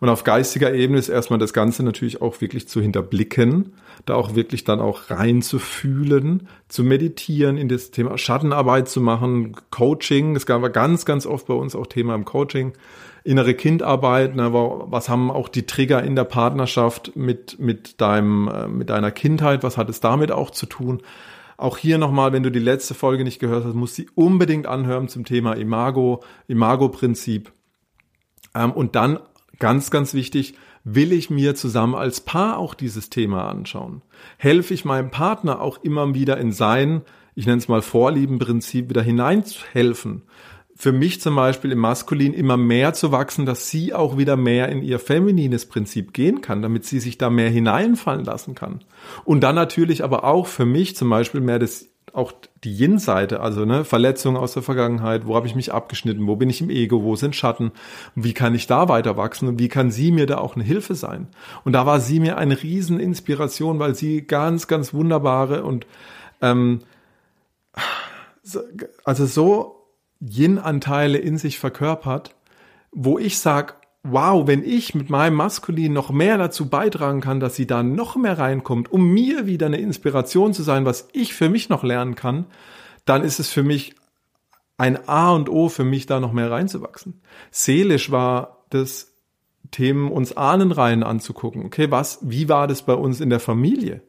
Und 0.00 0.08
auf 0.08 0.24
geistiger 0.24 0.74
Ebene 0.74 0.98
ist 0.98 1.08
erstmal 1.08 1.38
das 1.38 1.52
Ganze 1.52 1.84
natürlich 1.84 2.20
auch 2.20 2.40
wirklich 2.40 2.66
zu 2.66 2.80
hinterblicken, 2.80 3.74
da 4.04 4.14
auch 4.14 4.34
wirklich 4.34 4.64
dann 4.64 4.80
auch 4.80 5.10
reinzufühlen, 5.10 6.48
zu 6.68 6.82
meditieren, 6.82 7.56
in 7.56 7.68
das 7.68 7.92
Thema 7.92 8.18
Schattenarbeit 8.18 8.88
zu 8.88 9.00
machen, 9.00 9.54
Coaching. 9.70 10.34
Es 10.34 10.44
gab 10.44 10.72
ganz, 10.72 11.04
ganz 11.04 11.24
oft 11.24 11.46
bei 11.46 11.54
uns 11.54 11.76
auch 11.76 11.86
Thema 11.86 12.16
im 12.16 12.24
Coaching 12.24 12.72
innere 13.24 13.54
Kindarbeit, 13.54 14.34
ne, 14.34 14.52
was 14.52 15.08
haben 15.08 15.30
auch 15.30 15.48
die 15.48 15.64
Trigger 15.64 16.02
in 16.02 16.16
der 16.16 16.24
Partnerschaft 16.24 17.14
mit, 17.14 17.58
mit 17.58 18.00
deinem, 18.00 18.48
äh, 18.48 18.68
mit 18.68 18.90
deiner 18.90 19.10
Kindheit, 19.10 19.62
was 19.62 19.76
hat 19.76 19.88
es 19.88 20.00
damit 20.00 20.32
auch 20.32 20.50
zu 20.50 20.66
tun? 20.66 21.02
Auch 21.62 21.78
hier 21.78 21.96
nochmal, 21.96 22.32
wenn 22.32 22.42
du 22.42 22.50
die 22.50 22.58
letzte 22.58 22.92
Folge 22.92 23.22
nicht 23.22 23.38
gehört 23.38 23.64
hast, 23.64 23.76
musst 23.76 23.96
du 23.96 24.02
sie 24.02 24.10
unbedingt 24.16 24.66
anhören 24.66 25.06
zum 25.06 25.24
Thema 25.24 25.52
Imago, 25.52 26.24
Imago-Prinzip. 26.48 27.52
Ähm, 28.52 28.72
und 28.72 28.96
dann 28.96 29.20
ganz, 29.60 29.92
ganz 29.92 30.12
wichtig, 30.12 30.56
will 30.82 31.12
ich 31.12 31.30
mir 31.30 31.54
zusammen 31.54 31.94
als 31.94 32.20
Paar 32.20 32.58
auch 32.58 32.74
dieses 32.74 33.10
Thema 33.10 33.48
anschauen? 33.48 34.02
Helfe 34.38 34.74
ich 34.74 34.84
meinem 34.84 35.12
Partner 35.12 35.60
auch 35.60 35.84
immer 35.84 36.12
wieder 36.14 36.36
in 36.38 36.50
sein, 36.50 37.02
ich 37.36 37.46
nenne 37.46 37.58
es 37.58 37.68
mal 37.68 37.80
Vorliebenprinzip, 37.80 38.88
wieder 38.88 39.02
hineinzuhelfen? 39.02 40.22
Für 40.74 40.92
mich 40.92 41.20
zum 41.20 41.36
Beispiel 41.36 41.72
im 41.72 41.78
Maskulin 41.78 42.32
immer 42.32 42.56
mehr 42.56 42.94
zu 42.94 43.12
wachsen, 43.12 43.46
dass 43.46 43.68
sie 43.68 43.94
auch 43.94 44.16
wieder 44.16 44.36
mehr 44.36 44.68
in 44.68 44.82
ihr 44.82 44.98
feminines 44.98 45.66
Prinzip 45.66 46.12
gehen 46.12 46.40
kann, 46.40 46.62
damit 46.62 46.84
sie 46.84 46.98
sich 46.98 47.18
da 47.18 47.30
mehr 47.30 47.50
hineinfallen 47.50 48.24
lassen 48.24 48.54
kann. 48.54 48.80
Und 49.24 49.42
dann 49.42 49.54
natürlich 49.54 50.02
aber 50.02 50.24
auch 50.24 50.46
für 50.46 50.64
mich 50.64 50.96
zum 50.96 51.10
Beispiel 51.10 51.40
mehr 51.40 51.58
das 51.58 51.88
auch 52.12 52.32
die 52.62 52.72
Yin-Seite, 52.72 53.40
also 53.40 53.64
ne, 53.64 53.84
Verletzungen 53.84 54.36
aus 54.36 54.52
der 54.52 54.62
Vergangenheit, 54.62 55.26
wo 55.26 55.34
habe 55.34 55.46
ich 55.46 55.54
mich 55.54 55.72
abgeschnitten, 55.72 56.26
wo 56.26 56.36
bin 56.36 56.50
ich 56.50 56.60
im 56.60 56.68
Ego, 56.68 57.02
wo 57.02 57.16
sind 57.16 57.34
Schatten, 57.34 57.72
wie 58.14 58.34
kann 58.34 58.54
ich 58.54 58.66
da 58.66 58.88
weiter 58.88 59.16
wachsen 59.16 59.48
und 59.48 59.58
wie 59.58 59.68
kann 59.68 59.90
sie 59.90 60.12
mir 60.12 60.26
da 60.26 60.38
auch 60.38 60.54
eine 60.54 60.64
Hilfe 60.64 60.94
sein? 60.94 61.28
Und 61.64 61.72
da 61.72 61.86
war 61.86 62.00
sie 62.00 62.20
mir 62.20 62.36
eine 62.36 62.62
Rieseninspiration, 62.62 63.78
weil 63.78 63.94
sie 63.94 64.26
ganz, 64.26 64.66
ganz 64.66 64.92
wunderbare 64.92 65.64
und 65.64 65.86
ähm, 66.42 66.80
also 69.04 69.26
so 69.26 69.81
Yin-Anteile 70.22 71.18
in 71.18 71.38
sich 71.38 71.58
verkörpert, 71.58 72.34
wo 72.92 73.18
ich 73.18 73.38
sag, 73.38 73.76
wow, 74.04 74.46
wenn 74.46 74.64
ich 74.64 74.94
mit 74.94 75.10
meinem 75.10 75.34
Maskulin 75.34 75.92
noch 75.92 76.10
mehr 76.10 76.38
dazu 76.38 76.68
beitragen 76.68 77.20
kann, 77.20 77.40
dass 77.40 77.56
sie 77.56 77.66
da 77.66 77.82
noch 77.82 78.16
mehr 78.16 78.38
reinkommt, 78.38 78.90
um 78.90 79.12
mir 79.12 79.46
wieder 79.46 79.66
eine 79.66 79.78
Inspiration 79.78 80.52
zu 80.52 80.62
sein, 80.62 80.84
was 80.84 81.08
ich 81.12 81.34
für 81.34 81.48
mich 81.48 81.68
noch 81.68 81.82
lernen 81.82 82.14
kann, 82.14 82.46
dann 83.04 83.22
ist 83.22 83.40
es 83.40 83.48
für 83.48 83.62
mich 83.62 83.94
ein 84.76 85.08
A 85.08 85.30
und 85.32 85.48
O 85.48 85.68
für 85.68 85.84
mich 85.84 86.06
da 86.06 86.18
noch 86.18 86.32
mehr 86.32 86.50
reinzuwachsen. 86.50 87.20
Seelisch 87.50 88.10
war 88.10 88.64
das 88.70 89.12
Themen 89.70 90.10
uns 90.10 90.36
Ahnenreihen 90.36 91.02
anzugucken. 91.02 91.64
Okay, 91.64 91.90
was, 91.90 92.18
wie 92.22 92.48
war 92.48 92.66
das 92.66 92.82
bei 92.82 92.94
uns 92.94 93.20
in 93.20 93.30
der 93.30 93.40
Familie? 93.40 94.02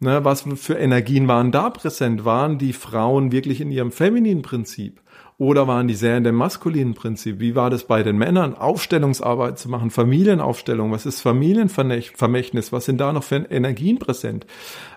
Ne, 0.00 0.24
was 0.24 0.44
für 0.56 0.74
Energien 0.74 1.28
waren 1.28 1.52
da 1.52 1.70
präsent? 1.70 2.24
Waren 2.24 2.58
die 2.58 2.72
Frauen 2.72 3.32
wirklich 3.32 3.60
in 3.60 3.70
ihrem 3.70 3.92
femininen 3.92 4.42
Prinzip? 4.42 5.00
Oder 5.36 5.66
waren 5.66 5.88
die 5.88 5.94
sehr 5.94 6.16
in 6.16 6.22
dem 6.22 6.36
maskulinen 6.36 6.94
Prinzip? 6.94 7.40
Wie 7.40 7.56
war 7.56 7.68
das 7.68 7.84
bei 7.84 8.04
den 8.04 8.16
Männern? 8.16 8.54
Aufstellungsarbeit 8.54 9.58
zu 9.58 9.68
machen, 9.68 9.90
Familienaufstellung, 9.90 10.92
was 10.92 11.06
ist 11.06 11.20
Familienvermächtnis? 11.20 12.72
Was 12.72 12.84
sind 12.84 13.00
da 13.00 13.12
noch 13.12 13.24
für 13.24 13.36
Energien 13.36 13.98
präsent? 13.98 14.46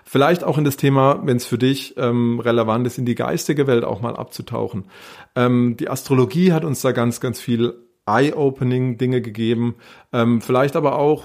Vielleicht 0.04 0.44
auch 0.44 0.56
in 0.56 0.64
das 0.64 0.76
Thema, 0.76 1.20
wenn 1.24 1.38
es 1.38 1.46
für 1.46 1.58
dich 1.58 1.96
ähm, 1.96 2.38
relevant 2.38 2.86
ist, 2.86 2.98
in 2.98 3.04
die 3.04 3.16
geistige 3.16 3.66
Welt 3.66 3.82
auch 3.82 4.00
mal 4.00 4.14
abzutauchen. 4.14 4.84
Ähm, 5.34 5.76
die 5.76 5.90
Astrologie 5.90 6.52
hat 6.52 6.64
uns 6.64 6.82
da 6.82 6.92
ganz, 6.92 7.20
ganz 7.20 7.40
viel 7.40 7.74
Eye-Opening 8.06 8.96
Dinge 8.96 9.20
gegeben. 9.20 9.74
Ähm, 10.12 10.40
vielleicht 10.40 10.76
aber 10.76 10.98
auch 10.98 11.24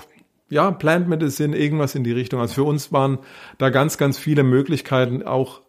ja, 0.53 0.69
Plant 0.69 1.07
Medicine, 1.07 1.57
irgendwas 1.57 1.95
in 1.95 2.03
die 2.03 2.11
Richtung. 2.11 2.39
Also 2.39 2.53
für 2.53 2.63
uns 2.63 2.91
waren 2.91 3.17
da 3.57 3.69
ganz, 3.69 3.97
ganz 3.97 4.19
viele 4.19 4.43
Möglichkeiten, 4.43 5.23
auch 5.23 5.61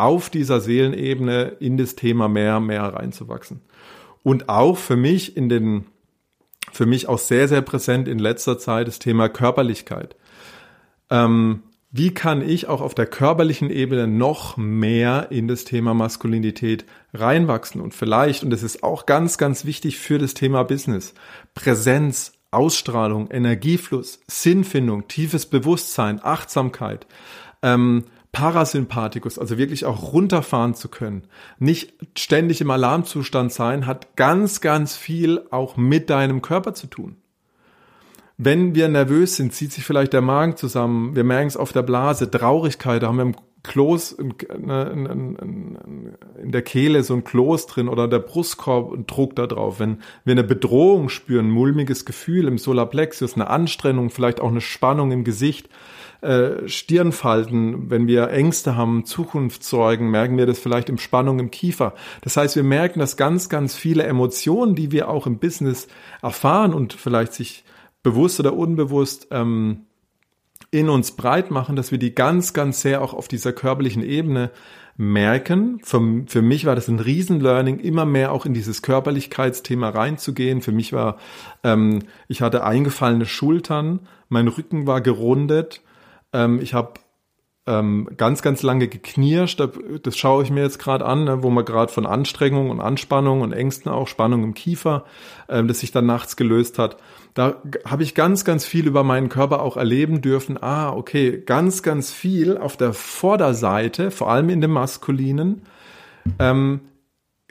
auf 0.00 0.30
dieser 0.30 0.60
Seelenebene 0.60 1.56
in 1.60 1.76
das 1.76 1.96
Thema 1.96 2.28
mehr, 2.28 2.60
mehr 2.60 2.82
reinzuwachsen. 2.82 3.60
Und 4.22 4.48
auch 4.48 4.76
für 4.76 4.96
mich 4.96 5.36
in 5.36 5.48
den, 5.48 5.86
für 6.72 6.86
mich 6.86 7.08
auch 7.08 7.18
sehr, 7.18 7.48
sehr 7.48 7.62
präsent 7.62 8.08
in 8.08 8.18
letzter 8.18 8.58
Zeit 8.58 8.88
das 8.88 8.98
Thema 8.98 9.28
Körperlichkeit. 9.28 10.16
Ähm, 11.10 11.62
wie 11.92 12.14
kann 12.14 12.48
ich 12.48 12.68
auch 12.68 12.80
auf 12.80 12.94
der 12.94 13.06
körperlichen 13.06 13.68
Ebene 13.68 14.06
noch 14.06 14.56
mehr 14.56 15.28
in 15.30 15.48
das 15.48 15.64
Thema 15.64 15.92
Maskulinität 15.92 16.84
reinwachsen? 17.12 17.80
Und 17.80 17.94
vielleicht, 17.94 18.44
und 18.44 18.50
das 18.50 18.62
ist 18.62 18.84
auch 18.84 19.06
ganz, 19.06 19.38
ganz 19.38 19.64
wichtig 19.64 19.98
für 19.98 20.18
das 20.18 20.34
Thema 20.34 20.62
Business, 20.62 21.14
Präsenz, 21.54 22.32
Ausstrahlung, 22.52 23.28
Energiefluss, 23.30 24.20
Sinnfindung, 24.28 25.08
tiefes 25.08 25.46
Bewusstsein, 25.46 26.20
Achtsamkeit, 26.22 27.06
ähm, 27.62 28.04
Parasympathikus, 28.32 29.38
also 29.38 29.58
wirklich 29.58 29.84
auch 29.84 30.12
runterfahren 30.12 30.74
zu 30.74 30.88
können, 30.88 31.24
nicht 31.58 31.94
ständig 32.16 32.60
im 32.60 32.70
Alarmzustand 32.70 33.52
sein, 33.52 33.86
hat 33.86 34.16
ganz, 34.16 34.60
ganz 34.60 34.96
viel 34.96 35.42
auch 35.50 35.76
mit 35.76 36.10
deinem 36.10 36.40
Körper 36.40 36.74
zu 36.74 36.86
tun. 36.86 37.16
Wenn 38.38 38.74
wir 38.74 38.88
nervös 38.88 39.36
sind, 39.36 39.52
zieht 39.52 39.72
sich 39.72 39.84
vielleicht 39.84 40.12
der 40.12 40.22
Magen 40.22 40.56
zusammen, 40.56 41.14
wir 41.14 41.24
merken 41.24 41.48
es 41.48 41.56
auf 41.56 41.72
der 41.72 41.82
Blase, 41.82 42.30
Traurigkeit, 42.30 43.02
da 43.02 43.08
haben 43.08 43.16
wir 43.16 43.22
im 43.22 43.36
Kloß, 43.62 44.16
ne, 44.58 44.90
in, 44.90 45.06
in, 45.06 46.16
in, 46.42 46.50
der 46.50 46.62
Kehle 46.62 47.02
so 47.02 47.12
ein 47.12 47.24
Kloß 47.24 47.66
drin 47.66 47.88
oder 47.88 48.08
der 48.08 48.20
Brustkorb 48.20 48.94
ein 48.94 49.06
Druck 49.06 49.36
da 49.36 49.46
drauf. 49.46 49.78
Wenn 49.78 49.98
wir 50.24 50.32
eine 50.32 50.44
Bedrohung 50.44 51.10
spüren, 51.10 51.48
ein 51.48 51.50
mulmiges 51.50 52.06
Gefühl 52.06 52.48
im 52.48 52.56
Solarplexus, 52.56 53.34
eine 53.34 53.50
Anstrengung, 53.50 54.08
vielleicht 54.08 54.40
auch 54.40 54.48
eine 54.48 54.62
Spannung 54.62 55.12
im 55.12 55.24
Gesicht, 55.24 55.68
äh, 56.22 56.68
Stirnfalten, 56.68 57.90
wenn 57.90 58.06
wir 58.06 58.30
Ängste 58.30 58.76
haben, 58.76 59.04
Zukunftssorgen, 59.04 60.10
merken 60.10 60.36
wir 60.36 60.46
das 60.46 60.58
vielleicht 60.58 60.88
im 60.88 60.98
Spannung 60.98 61.38
im 61.38 61.50
Kiefer. 61.50 61.94
Das 62.22 62.36
heißt, 62.36 62.56
wir 62.56 62.62
merken, 62.62 63.00
dass 63.00 63.16
ganz, 63.16 63.48
ganz 63.48 63.74
viele 63.74 64.02
Emotionen, 64.02 64.74
die 64.74 64.92
wir 64.92 65.08
auch 65.08 65.26
im 65.26 65.38
Business 65.38 65.88
erfahren 66.22 66.74
und 66.74 66.92
vielleicht 66.92 67.32
sich 67.32 67.64
bewusst 68.02 68.40
oder 68.40 68.54
unbewusst 68.54 69.28
ähm, 69.30 69.86
in 70.70 70.88
uns 70.88 71.12
breit 71.12 71.50
machen, 71.50 71.74
dass 71.74 71.90
wir 71.90 71.98
die 71.98 72.14
ganz, 72.14 72.52
ganz 72.52 72.80
sehr 72.80 73.02
auch 73.02 73.14
auf 73.14 73.26
dieser 73.26 73.52
körperlichen 73.52 74.02
Ebene 74.02 74.50
merken. 74.96 75.80
Für, 75.82 76.00
für 76.26 76.42
mich 76.42 76.66
war 76.66 76.76
das 76.76 76.88
ein 76.88 77.00
Riesenlearning, 77.00 77.78
immer 77.78 78.04
mehr 78.04 78.32
auch 78.32 78.46
in 78.46 78.54
dieses 78.54 78.82
Körperlichkeitsthema 78.82 79.88
reinzugehen. 79.88 80.60
Für 80.60 80.72
mich 80.72 80.92
war, 80.92 81.16
ähm, 81.64 82.00
ich 82.28 82.42
hatte 82.42 82.64
eingefallene 82.64 83.26
Schultern, 83.26 84.00
mein 84.28 84.46
Rücken 84.46 84.86
war 84.86 85.00
gerundet, 85.00 85.82
ähm, 86.32 86.60
ich 86.60 86.74
habe 86.74 86.94
ähm, 87.66 88.08
ganz, 88.16 88.42
ganz 88.42 88.62
lange 88.62 88.88
geknirscht. 88.88 89.62
Das 90.02 90.16
schaue 90.16 90.42
ich 90.42 90.50
mir 90.50 90.62
jetzt 90.62 90.78
gerade 90.78 91.04
an, 91.04 91.24
ne, 91.24 91.42
wo 91.42 91.50
man 91.50 91.64
gerade 91.64 91.92
von 91.92 92.06
Anstrengung 92.06 92.70
und 92.70 92.80
Anspannung 92.80 93.42
und 93.42 93.52
Ängsten 93.52 93.90
auch 93.92 94.08
Spannung 94.08 94.42
im 94.42 94.54
Kiefer, 94.54 95.04
ähm, 95.48 95.68
das 95.68 95.80
sich 95.80 95.92
dann 95.92 96.06
nachts 96.06 96.36
gelöst 96.36 96.78
hat. 96.78 96.96
Da 97.34 97.62
habe 97.84 98.02
ich 98.02 98.14
ganz, 98.14 98.44
ganz 98.44 98.64
viel 98.64 98.86
über 98.86 99.04
meinen 99.04 99.28
Körper 99.28 99.62
auch 99.62 99.76
erleben 99.76 100.20
dürfen. 100.20 100.60
Ah, 100.60 100.90
okay, 100.90 101.42
ganz, 101.44 101.82
ganz 101.82 102.10
viel 102.10 102.58
auf 102.58 102.76
der 102.76 102.92
Vorderseite, 102.92 104.10
vor 104.10 104.30
allem 104.30 104.48
in 104.48 104.60
dem 104.60 104.72
Maskulinen, 104.72 105.62
ähm, 106.38 106.80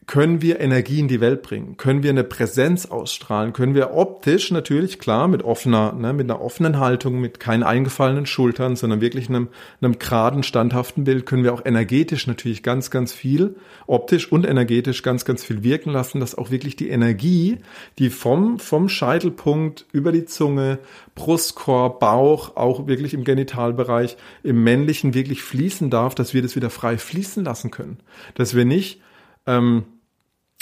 können 0.10 0.42
wir 0.42 0.60
Energie 0.60 1.00
in 1.00 1.08
die 1.08 1.22
Welt 1.22 1.44
bringen? 1.44 1.78
Können 1.78 2.02
wir 2.02 2.10
eine 2.10 2.24
Präsenz 2.24 2.88
ausstrahlen? 2.88 3.54
Können 3.54 3.76
wir 3.76 3.94
optisch 3.94 4.50
natürlich, 4.50 4.98
klar, 4.98 5.28
mit 5.28 5.44
offener, 5.44 5.94
ne, 5.94 6.14
mit 6.14 6.28
einer 6.28 6.42
offenen 6.42 6.80
Haltung, 6.80 7.22
mit 7.22 7.40
keinen 7.40 7.62
eingefallenen 7.62 8.26
Schultern, 8.26 8.76
sondern 8.76 9.02
wirklich 9.02 9.30
einem, 9.30 9.50
einem 9.82 10.00
geraden, 10.00 10.42
standhaften 10.42 11.04
Bild, 11.04 11.28
können 11.28 11.44
wir 11.44 11.54
auch 11.54 11.64
energetisch 11.64 12.26
natürlich 12.26 12.64
ganz, 12.64 12.90
ganz 12.90 13.14
viel, 13.14 13.58
optisch 13.86 14.32
und 14.32 14.48
energetisch 14.48 15.04
ganz, 15.04 15.26
ganz 15.26 15.44
viel 15.44 15.62
wirken 15.62 15.92
lassen, 15.92 16.20
dass 16.20 16.34
auch 16.34 16.50
wirklich 16.50 16.76
die 16.76 16.90
Energie, 16.90 17.60
die 18.00 18.10
vom, 18.10 18.58
vom 18.58 18.90
Scheitelpunkt 18.90 19.86
über 19.92 20.12
die 20.12 20.26
Zunge, 20.26 20.80
Brustkorb, 21.14 22.00
Bauch, 22.00 22.56
auch 22.56 22.88
wirklich 22.88 23.14
im 23.14 23.26
Genitalbereich, 23.26 24.18
im 24.42 24.64
männlichen 24.64 25.14
wirklich 25.14 25.44
fließen 25.44 25.92
darf, 25.92 26.16
dass 26.16 26.34
wir 26.34 26.42
das 26.42 26.56
wieder 26.56 26.72
frei 26.72 26.98
fließen 26.98 27.44
lassen 27.46 27.70
können. 27.70 28.00
Dass 28.34 28.56
wir 28.56 28.66
nicht, 28.66 29.02
ähm, 29.46 29.86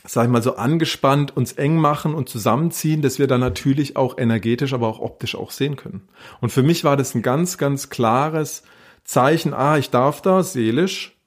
sag 0.07 0.25
ich 0.25 0.31
mal, 0.31 0.41
so 0.41 0.55
angespannt 0.55 1.35
uns 1.35 1.53
eng 1.53 1.77
machen 1.77 2.15
und 2.15 2.29
zusammenziehen, 2.29 3.01
dass 3.01 3.19
wir 3.19 3.27
dann 3.27 3.41
natürlich 3.41 3.97
auch 3.97 4.17
energetisch, 4.17 4.73
aber 4.73 4.87
auch 4.87 4.99
optisch 4.99 5.35
auch 5.35 5.51
sehen 5.51 5.75
können. 5.75 6.07
Und 6.39 6.51
für 6.51 6.63
mich 6.63 6.83
war 6.83 6.97
das 6.97 7.13
ein 7.13 7.21
ganz, 7.21 7.57
ganz 7.57 7.89
klares 7.89 8.63
Zeichen, 9.03 9.53
ah, 9.53 9.77
ich 9.77 9.89
darf 9.89 10.21
da 10.21 10.43
seelisch, 10.43 11.17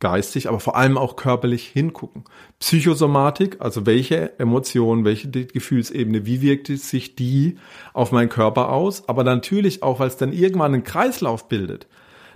geistig, 0.00 0.48
aber 0.48 0.60
vor 0.60 0.76
allem 0.76 0.96
auch 0.96 1.16
körperlich 1.16 1.66
hingucken. 1.66 2.24
Psychosomatik, 2.60 3.56
also 3.60 3.84
welche 3.84 4.38
Emotionen, 4.38 5.04
welche 5.04 5.28
Gefühlsebene, 5.28 6.24
wie 6.24 6.40
wirkt 6.40 6.68
sich 6.68 7.16
die 7.16 7.56
auf 7.92 8.12
meinen 8.12 8.28
Körper 8.28 8.70
aus, 8.70 9.08
aber 9.08 9.24
natürlich 9.24 9.82
auch, 9.82 10.00
weil 10.00 10.08
es 10.08 10.16
dann 10.16 10.32
irgendwann 10.32 10.74
einen 10.74 10.84
Kreislauf 10.84 11.48
bildet. 11.48 11.86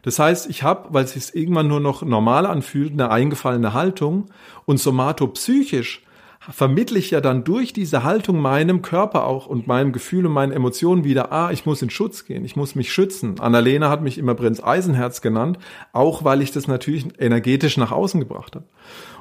Das 0.03 0.19
heißt, 0.19 0.51
ich 0.51 0.63
habe, 0.63 0.93
weil 0.93 1.05
es 1.05 1.13
sich 1.13 1.35
irgendwann 1.35 1.69
nur 1.69 1.81
noch 1.81 2.03
normal 2.03 2.47
anfühlt, 2.47 2.93
eine 2.93 3.11
eingefallene 3.11 3.73
Haltung 3.73 4.27
und 4.65 4.79
somatopsychisch 4.79 6.03
vermittle 6.51 6.99
ich 6.99 7.13
ja 7.13 7.21
dann 7.21 7.45
durch 7.45 7.73
diese 7.73 8.03
Haltung 8.03 8.41
meinem 8.41 8.83
Körper 8.83 9.27
auch 9.27 9.47
und 9.47 9.69
meinem 9.69 9.93
Gefühl 9.93 10.27
und 10.27 10.33
meinen 10.33 10.51
Emotionen 10.51 11.05
wieder, 11.05 11.31
ah, 11.31 11.53
ich 11.53 11.67
muss 11.67 11.83
in 11.83 11.91
Schutz 11.91 12.25
gehen, 12.25 12.45
ich 12.45 12.57
muss 12.57 12.75
mich 12.75 12.93
schützen. 12.93 13.39
Annalena 13.39 13.91
hat 13.91 14.03
mich 14.03 14.19
immer 14.19 14.35
Prinz 14.35 14.61
Eisenherz 14.61 15.21
genannt, 15.21 15.59
auch 15.93 16.25
weil 16.25 16.43
ich 16.43 16.51
das 16.51 16.67
natürlich 16.67 17.07
energetisch 17.21 17.77
nach 17.77 17.93
außen 17.93 18.19
gebracht 18.19 18.57
habe. 18.57 18.65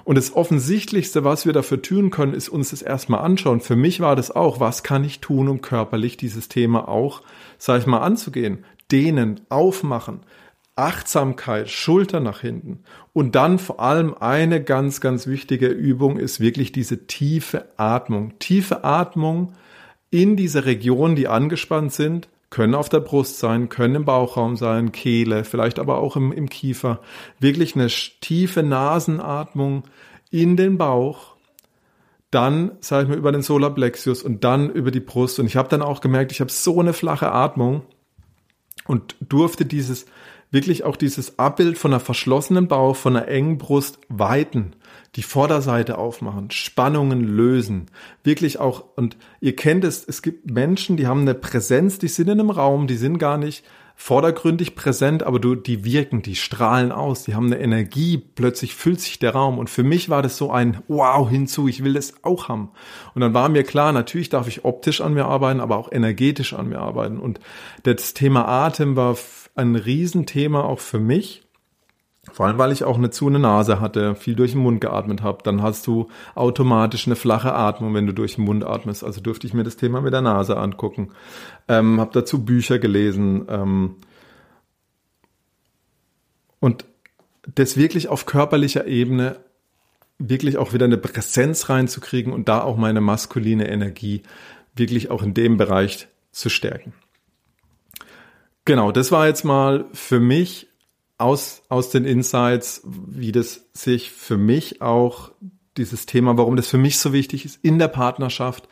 Und 0.03 0.15
das 0.15 0.35
Offensichtlichste, 0.35 1.23
was 1.23 1.45
wir 1.45 1.53
dafür 1.53 1.79
tun 1.79 2.09
können, 2.09 2.33
ist 2.33 2.49
uns 2.49 2.71
das 2.71 2.81
erstmal 2.81 3.21
anschauen. 3.21 3.61
Für 3.61 3.75
mich 3.75 3.99
war 3.99 4.15
das 4.15 4.31
auch, 4.31 4.59
was 4.59 4.81
kann 4.81 5.03
ich 5.03 5.19
tun, 5.19 5.47
um 5.47 5.61
körperlich 5.61 6.17
dieses 6.17 6.49
Thema 6.49 6.87
auch, 6.87 7.21
sag 7.59 7.81
ich 7.81 7.85
mal, 7.85 7.99
anzugehen? 7.99 8.65
Dehnen, 8.91 9.41
aufmachen, 9.49 10.21
Achtsamkeit, 10.81 11.69
Schulter 11.69 12.19
nach 12.19 12.41
hinten. 12.41 12.79
Und 13.13 13.35
dann 13.35 13.59
vor 13.59 13.79
allem 13.79 14.15
eine 14.15 14.63
ganz, 14.63 14.99
ganz 14.99 15.27
wichtige 15.27 15.67
Übung 15.67 16.17
ist 16.17 16.39
wirklich 16.39 16.71
diese 16.71 17.05
tiefe 17.05 17.67
Atmung. 17.77 18.39
Tiefe 18.39 18.83
Atmung 18.83 19.53
in 20.09 20.35
diese 20.35 20.65
Regionen, 20.65 21.15
die 21.15 21.27
angespannt 21.27 21.93
sind, 21.93 22.29
können 22.49 22.73
auf 22.73 22.89
der 22.89 22.99
Brust 22.99 23.37
sein, 23.37 23.69
können 23.69 23.95
im 23.95 24.05
Bauchraum 24.05 24.57
sein, 24.57 24.91
Kehle, 24.91 25.43
vielleicht 25.43 25.77
aber 25.77 25.99
auch 25.99 26.15
im, 26.15 26.31
im 26.31 26.49
Kiefer. 26.49 26.99
Wirklich 27.39 27.75
eine 27.75 27.87
tiefe 27.87 28.63
Nasenatmung 28.63 29.83
in 30.31 30.57
den 30.57 30.79
Bauch, 30.79 31.35
dann, 32.31 32.71
sage 32.79 33.03
ich 33.03 33.09
mal, 33.09 33.17
über 33.17 33.31
den 33.31 33.43
Solarplexus 33.43 34.23
und 34.23 34.43
dann 34.43 34.71
über 34.71 34.89
die 34.89 34.99
Brust. 34.99 35.39
Und 35.39 35.45
ich 35.45 35.57
habe 35.57 35.69
dann 35.69 35.83
auch 35.83 36.01
gemerkt, 36.01 36.31
ich 36.31 36.41
habe 36.41 36.51
so 36.51 36.79
eine 36.79 36.93
flache 36.93 37.31
Atmung 37.31 37.83
und 38.87 39.15
durfte 39.21 39.65
dieses 39.65 40.05
wirklich 40.51 40.83
auch 40.83 40.97
dieses 40.97 41.39
Abbild 41.39 41.77
von 41.77 41.91
einer 41.91 41.99
verschlossenen 41.99 42.67
Bauch, 42.67 42.95
von 42.95 43.15
einer 43.15 43.27
engen 43.27 43.57
Brust 43.57 43.99
weiten, 44.09 44.73
die 45.15 45.23
Vorderseite 45.23 45.97
aufmachen, 45.97 46.51
Spannungen 46.51 47.21
lösen, 47.21 47.87
wirklich 48.23 48.59
auch, 48.59 48.83
und 48.95 49.17
ihr 49.39 49.55
kennt 49.55 49.83
es, 49.83 50.05
es 50.07 50.21
gibt 50.21 50.51
Menschen, 50.51 50.97
die 50.97 51.07
haben 51.07 51.21
eine 51.21 51.33
Präsenz, 51.33 51.99
die 51.99 52.07
sind 52.07 52.29
in 52.29 52.39
einem 52.39 52.49
Raum, 52.49 52.87
die 52.87 52.97
sind 52.97 53.17
gar 53.17 53.37
nicht 53.37 53.63
vordergründig 54.01 54.73
präsent, 54.73 55.21
aber 55.21 55.39
du, 55.39 55.53
die 55.53 55.85
wirken, 55.85 56.23
die 56.23 56.35
strahlen 56.35 56.91
aus, 56.91 57.23
die 57.23 57.35
haben 57.35 57.45
eine 57.45 57.59
Energie, 57.59 58.17
plötzlich 58.17 58.73
füllt 58.73 58.99
sich 58.99 59.19
der 59.19 59.33
Raum. 59.33 59.59
Und 59.59 59.69
für 59.69 59.83
mich 59.83 60.09
war 60.09 60.23
das 60.23 60.37
so 60.37 60.49
ein 60.49 60.81
Wow 60.87 61.29
hinzu, 61.29 61.67
ich 61.67 61.83
will 61.83 61.93
das 61.93 62.15
auch 62.23 62.49
haben. 62.49 62.71
Und 63.13 63.21
dann 63.21 63.35
war 63.35 63.47
mir 63.47 63.63
klar, 63.63 63.91
natürlich 63.91 64.29
darf 64.29 64.47
ich 64.47 64.65
optisch 64.65 65.01
an 65.01 65.13
mir 65.13 65.25
arbeiten, 65.25 65.59
aber 65.59 65.77
auch 65.77 65.91
energetisch 65.91 66.53
an 66.53 66.69
mir 66.69 66.79
arbeiten. 66.79 67.19
Und 67.19 67.39
das 67.83 68.15
Thema 68.15 68.47
Atem 68.47 68.95
war 68.95 69.15
ein 69.55 69.75
Riesenthema 69.75 70.63
auch 70.63 70.79
für 70.79 70.99
mich. 70.99 71.43
Vor 72.31 72.45
allem, 72.45 72.59
weil 72.59 72.71
ich 72.71 72.83
auch 72.83 72.97
eine 72.97 73.09
zu 73.09 73.27
eine 73.27 73.39
Nase 73.39 73.79
hatte, 73.79 74.15
viel 74.15 74.35
durch 74.35 74.51
den 74.51 74.61
Mund 74.61 74.79
geatmet 74.79 75.23
habe. 75.23 75.39
Dann 75.43 75.63
hast 75.63 75.87
du 75.87 76.07
automatisch 76.35 77.07
eine 77.07 77.15
flache 77.15 77.53
Atmung, 77.53 77.95
wenn 77.95 78.05
du 78.05 78.13
durch 78.13 78.35
den 78.35 78.45
Mund 78.45 78.63
atmest. 78.63 79.03
Also 79.03 79.21
durfte 79.21 79.47
ich 79.47 79.55
mir 79.55 79.63
das 79.63 79.75
Thema 79.75 80.01
mit 80.01 80.13
der 80.13 80.21
Nase 80.21 80.55
angucken. 80.57 81.09
Ähm, 81.67 81.99
habe 81.99 82.11
dazu 82.13 82.45
Bücher 82.45 82.77
gelesen. 82.77 83.47
Ähm, 83.49 83.95
und 86.59 86.85
das 87.55 87.75
wirklich 87.75 88.07
auf 88.07 88.27
körperlicher 88.27 88.85
Ebene 88.85 89.37
wirklich 90.19 90.57
auch 90.57 90.73
wieder 90.73 90.85
eine 90.85 90.97
Präsenz 90.97 91.69
reinzukriegen 91.69 92.31
und 92.31 92.47
da 92.47 92.61
auch 92.61 92.77
meine 92.77 93.01
maskuline 93.01 93.67
Energie 93.67 94.21
wirklich 94.75 95.09
auch 95.09 95.23
in 95.23 95.33
dem 95.33 95.57
Bereich 95.57 96.07
zu 96.31 96.49
stärken. 96.49 96.93
Genau, 98.65 98.91
das 98.91 99.11
war 99.11 99.27
jetzt 99.27 99.43
mal 99.43 99.85
für 99.93 100.19
mich 100.19 100.67
aus, 101.17 101.63
aus 101.69 101.89
den 101.89 102.05
Insights, 102.05 102.81
wie 102.85 103.31
das 103.31 103.69
sich 103.73 104.11
für 104.11 104.37
mich 104.37 104.81
auch 104.81 105.31
dieses 105.77 106.05
Thema, 106.05 106.37
warum 106.37 106.55
das 106.55 106.67
für 106.67 106.77
mich 106.77 106.99
so 106.99 107.13
wichtig 107.13 107.45
ist 107.45 107.59
in 107.63 107.79
der 107.79 107.87
Partnerschaft, 107.87 108.67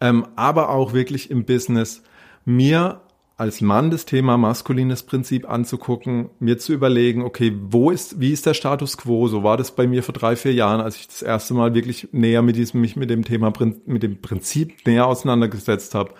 ähm, 0.00 0.26
aber 0.36 0.70
auch 0.70 0.92
wirklich 0.92 1.30
im 1.30 1.44
Business, 1.44 2.02
mir 2.44 3.02
als 3.36 3.60
Mann 3.60 3.90
das 3.90 4.06
Thema 4.06 4.38
maskulines 4.38 5.02
Prinzip 5.02 5.48
anzugucken, 5.48 6.30
mir 6.38 6.56
zu 6.56 6.72
überlegen, 6.72 7.22
okay, 7.22 7.54
wo 7.68 7.90
ist, 7.90 8.18
wie 8.18 8.32
ist 8.32 8.46
der 8.46 8.54
Status 8.54 8.96
quo? 8.96 9.28
So 9.28 9.42
war 9.42 9.58
das 9.58 9.72
bei 9.72 9.86
mir 9.86 10.02
vor 10.02 10.14
drei, 10.14 10.36
vier 10.36 10.54
Jahren, 10.54 10.80
als 10.80 10.96
ich 10.96 11.08
das 11.08 11.20
erste 11.20 11.52
Mal 11.52 11.74
wirklich 11.74 12.08
näher 12.12 12.40
mit 12.40 12.56
diesem, 12.56 12.80
mich 12.80 12.96
mit 12.96 13.10
dem 13.10 13.24
Thema, 13.24 13.52
mit 13.84 14.02
dem 14.02 14.22
Prinzip 14.22 14.86
näher 14.86 15.06
auseinandergesetzt 15.06 15.94
habe. 15.94 16.12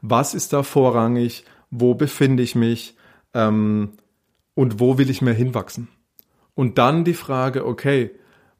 Was 0.00 0.34
ist 0.34 0.52
da 0.52 0.62
vorrangig? 0.62 1.44
Wo 1.76 1.94
befinde 1.94 2.42
ich 2.42 2.54
mich 2.54 2.96
ähm, 3.34 3.90
und 4.54 4.80
wo 4.80 4.96
will 4.96 5.10
ich 5.10 5.22
mehr 5.22 5.34
hinwachsen. 5.34 5.88
Und 6.54 6.78
dann 6.78 7.04
die 7.04 7.14
Frage, 7.14 7.66
okay, 7.66 8.12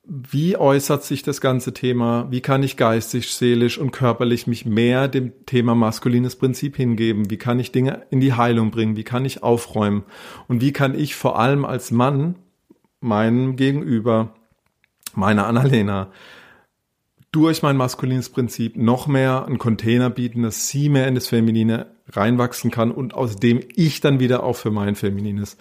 wie 0.07 0.57
äußert 0.57 1.05
sich 1.05 1.23
das 1.23 1.41
ganze 1.41 1.73
Thema? 1.73 2.27
Wie 2.31 2.43
kann 2.43 2.63
ich 2.63 2.77
geistig, 2.77 3.33
seelisch 3.33 3.79
und 3.79 3.93
körperlich 3.93 4.47
mich 4.47 4.67
mehr 4.67 5.09
dem 5.09 5.33
Thema 5.47 5.75
maskulines 5.75 6.37
Prinzip 6.37 6.77
hingeben? 6.77 7.31
Wie 7.31 7.39
kann 7.39 7.59
ich 7.59 7.73
Dinge 7.73 8.05
in 8.11 8.21
die 8.21 8.35
Heilung 8.35 8.71
bringen? 8.71 8.97
Wie 8.97 9.05
kann 9.05 9.25
ich 9.25 9.43
aufräumen? 9.43 10.03
Und 10.47 10.61
wie 10.61 10.73
kann 10.73 10.99
ich 10.99 11.15
vor 11.15 11.39
allem 11.39 11.65
als 11.65 11.91
Mann 11.91 12.35
meinem 13.01 13.57
Gegenüber, 13.57 14.35
meiner 15.15 15.47
Annalena, 15.47 16.11
durch 17.31 17.63
mein 17.63 17.77
maskulines 17.77 18.29
Prinzip 18.29 18.77
noch 18.77 19.07
mehr 19.07 19.47
einen 19.47 19.59
Container 19.59 20.11
bieten, 20.11 20.43
dass 20.43 20.69
sie 20.69 20.89
mehr 20.89 21.09
in 21.09 21.15
das 21.15 21.29
Feminine 21.29 21.94
reinwachsen 22.11 22.71
kann 22.71 22.91
und 22.91 23.15
aus 23.15 23.37
dem 23.37 23.61
ich 23.75 24.01
dann 24.01 24.21
wieder 24.21 24.43
auch 24.43 24.57
für 24.57 24.71
mein 24.71 24.95
Feminines 24.95 25.57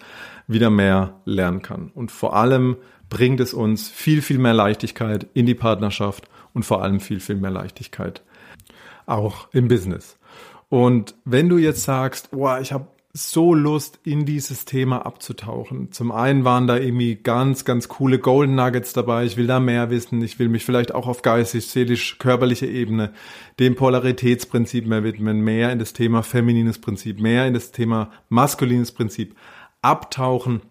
wieder 0.46 0.70
mehr 0.70 1.20
lernen 1.24 1.62
kann. 1.62 1.90
Und 1.94 2.12
vor 2.12 2.36
allem 2.36 2.76
bringt 3.08 3.40
es 3.40 3.54
uns 3.54 3.88
viel, 3.88 4.22
viel 4.22 4.38
mehr 4.38 4.54
Leichtigkeit 4.54 5.26
in 5.34 5.46
die 5.46 5.54
Partnerschaft 5.54 6.28
und 6.52 6.64
vor 6.64 6.82
allem 6.82 7.00
viel, 7.00 7.20
viel 7.20 7.36
mehr 7.36 7.50
Leichtigkeit 7.50 8.22
auch 9.06 9.48
im 9.52 9.68
Business. 9.68 10.18
Und 10.68 11.14
wenn 11.24 11.48
du 11.48 11.58
jetzt 11.58 11.84
sagst, 11.84 12.30
boah, 12.30 12.60
ich 12.60 12.72
habe 12.72 12.86
so 13.16 13.54
Lust, 13.54 14.00
in 14.02 14.26
dieses 14.26 14.64
Thema 14.64 15.06
abzutauchen. 15.06 15.92
Zum 15.92 16.10
einen 16.10 16.44
waren 16.44 16.66
da 16.66 16.76
irgendwie 16.76 17.14
ganz, 17.14 17.64
ganz 17.64 17.86
coole 17.86 18.18
Golden 18.18 18.56
Nuggets 18.56 18.92
dabei. 18.92 19.24
Ich 19.24 19.36
will 19.36 19.46
da 19.46 19.60
mehr 19.60 19.88
wissen. 19.88 20.20
Ich 20.20 20.40
will 20.40 20.48
mich 20.48 20.64
vielleicht 20.64 20.92
auch 20.92 21.06
auf 21.06 21.22
geistig, 21.22 21.68
seelisch, 21.68 22.18
körperliche 22.18 22.66
Ebene 22.66 23.12
dem 23.60 23.76
Polaritätsprinzip 23.76 24.88
mehr 24.88 25.04
widmen, 25.04 25.42
mehr 25.42 25.70
in 25.70 25.78
das 25.78 25.92
Thema 25.92 26.24
feminines 26.24 26.80
Prinzip, 26.80 27.20
mehr 27.20 27.46
in 27.46 27.54
das 27.54 27.70
Thema 27.70 28.10
maskulines 28.30 28.90
Prinzip 28.90 29.36
abtauchen. 29.80 30.62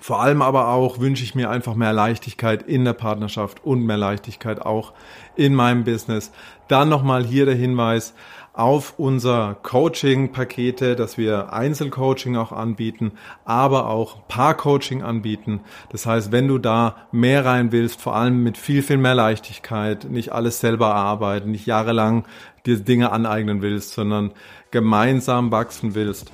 Vor 0.00 0.20
allem 0.20 0.42
aber 0.42 0.66
auch 0.66 0.98
wünsche 0.98 1.22
ich 1.22 1.36
mir 1.36 1.48
einfach 1.48 1.76
mehr 1.76 1.92
Leichtigkeit 1.92 2.64
in 2.64 2.84
der 2.84 2.92
Partnerschaft 2.92 3.64
und 3.64 3.86
mehr 3.86 3.98
Leichtigkeit 3.98 4.60
auch 4.60 4.94
in 5.36 5.54
meinem 5.54 5.84
Business. 5.84 6.32
Dann 6.66 6.88
nochmal 6.88 7.24
hier 7.24 7.46
der 7.46 7.54
Hinweis, 7.54 8.14
auf 8.54 8.94
unser 8.98 9.56
Coaching-Pakete, 9.62 10.94
dass 10.94 11.16
wir 11.16 11.52
Einzelcoaching 11.52 12.36
auch 12.36 12.52
anbieten, 12.52 13.12
aber 13.44 13.88
auch 13.88 14.28
Paar-Coaching 14.28 15.02
anbieten. 15.02 15.60
Das 15.90 16.04
heißt, 16.04 16.32
wenn 16.32 16.48
du 16.48 16.58
da 16.58 16.96
mehr 17.12 17.44
rein 17.44 17.72
willst, 17.72 18.00
vor 18.00 18.14
allem 18.14 18.42
mit 18.42 18.58
viel, 18.58 18.82
viel 18.82 18.98
mehr 18.98 19.14
Leichtigkeit, 19.14 20.04
nicht 20.10 20.32
alles 20.32 20.60
selber 20.60 20.88
erarbeiten, 20.88 21.50
nicht 21.50 21.66
jahrelang 21.66 22.24
dir 22.66 22.78
Dinge 22.78 23.10
aneignen 23.10 23.62
willst, 23.62 23.94
sondern 23.94 24.32
gemeinsam 24.70 25.50
wachsen 25.50 25.94
willst, 25.94 26.30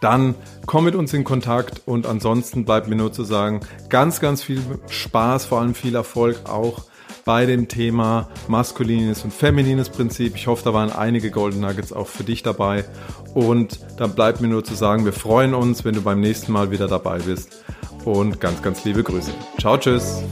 dann 0.00 0.36
komm 0.66 0.84
mit 0.84 0.94
uns 0.94 1.12
in 1.12 1.24
Kontakt 1.24 1.82
und 1.86 2.06
ansonsten 2.06 2.64
bleibt 2.64 2.86
mir 2.86 2.94
nur 2.94 3.12
zu 3.12 3.24
sagen, 3.24 3.60
ganz, 3.88 4.20
ganz 4.20 4.44
viel 4.44 4.62
Spaß, 4.88 5.46
vor 5.46 5.60
allem 5.60 5.74
viel 5.74 5.96
Erfolg 5.96 6.48
auch 6.48 6.87
bei 7.28 7.44
dem 7.44 7.68
Thema 7.68 8.26
maskulines 8.46 9.22
und 9.22 9.34
feminines 9.34 9.90
Prinzip. 9.90 10.34
Ich 10.34 10.46
hoffe, 10.46 10.64
da 10.64 10.72
waren 10.72 10.90
einige 10.90 11.30
Golden 11.30 11.60
Nuggets 11.60 11.92
auch 11.92 12.06
für 12.06 12.24
dich 12.24 12.42
dabei. 12.42 12.86
Und 13.34 13.80
dann 13.98 14.14
bleibt 14.14 14.40
mir 14.40 14.48
nur 14.48 14.64
zu 14.64 14.72
sagen, 14.74 15.04
wir 15.04 15.12
freuen 15.12 15.52
uns, 15.52 15.84
wenn 15.84 15.94
du 15.94 16.00
beim 16.00 16.22
nächsten 16.22 16.52
Mal 16.52 16.70
wieder 16.70 16.88
dabei 16.88 17.18
bist. 17.18 17.62
Und 18.06 18.40
ganz, 18.40 18.62
ganz 18.62 18.82
liebe 18.86 19.02
Grüße. 19.02 19.30
Ciao, 19.58 19.76
tschüss. 19.76 20.22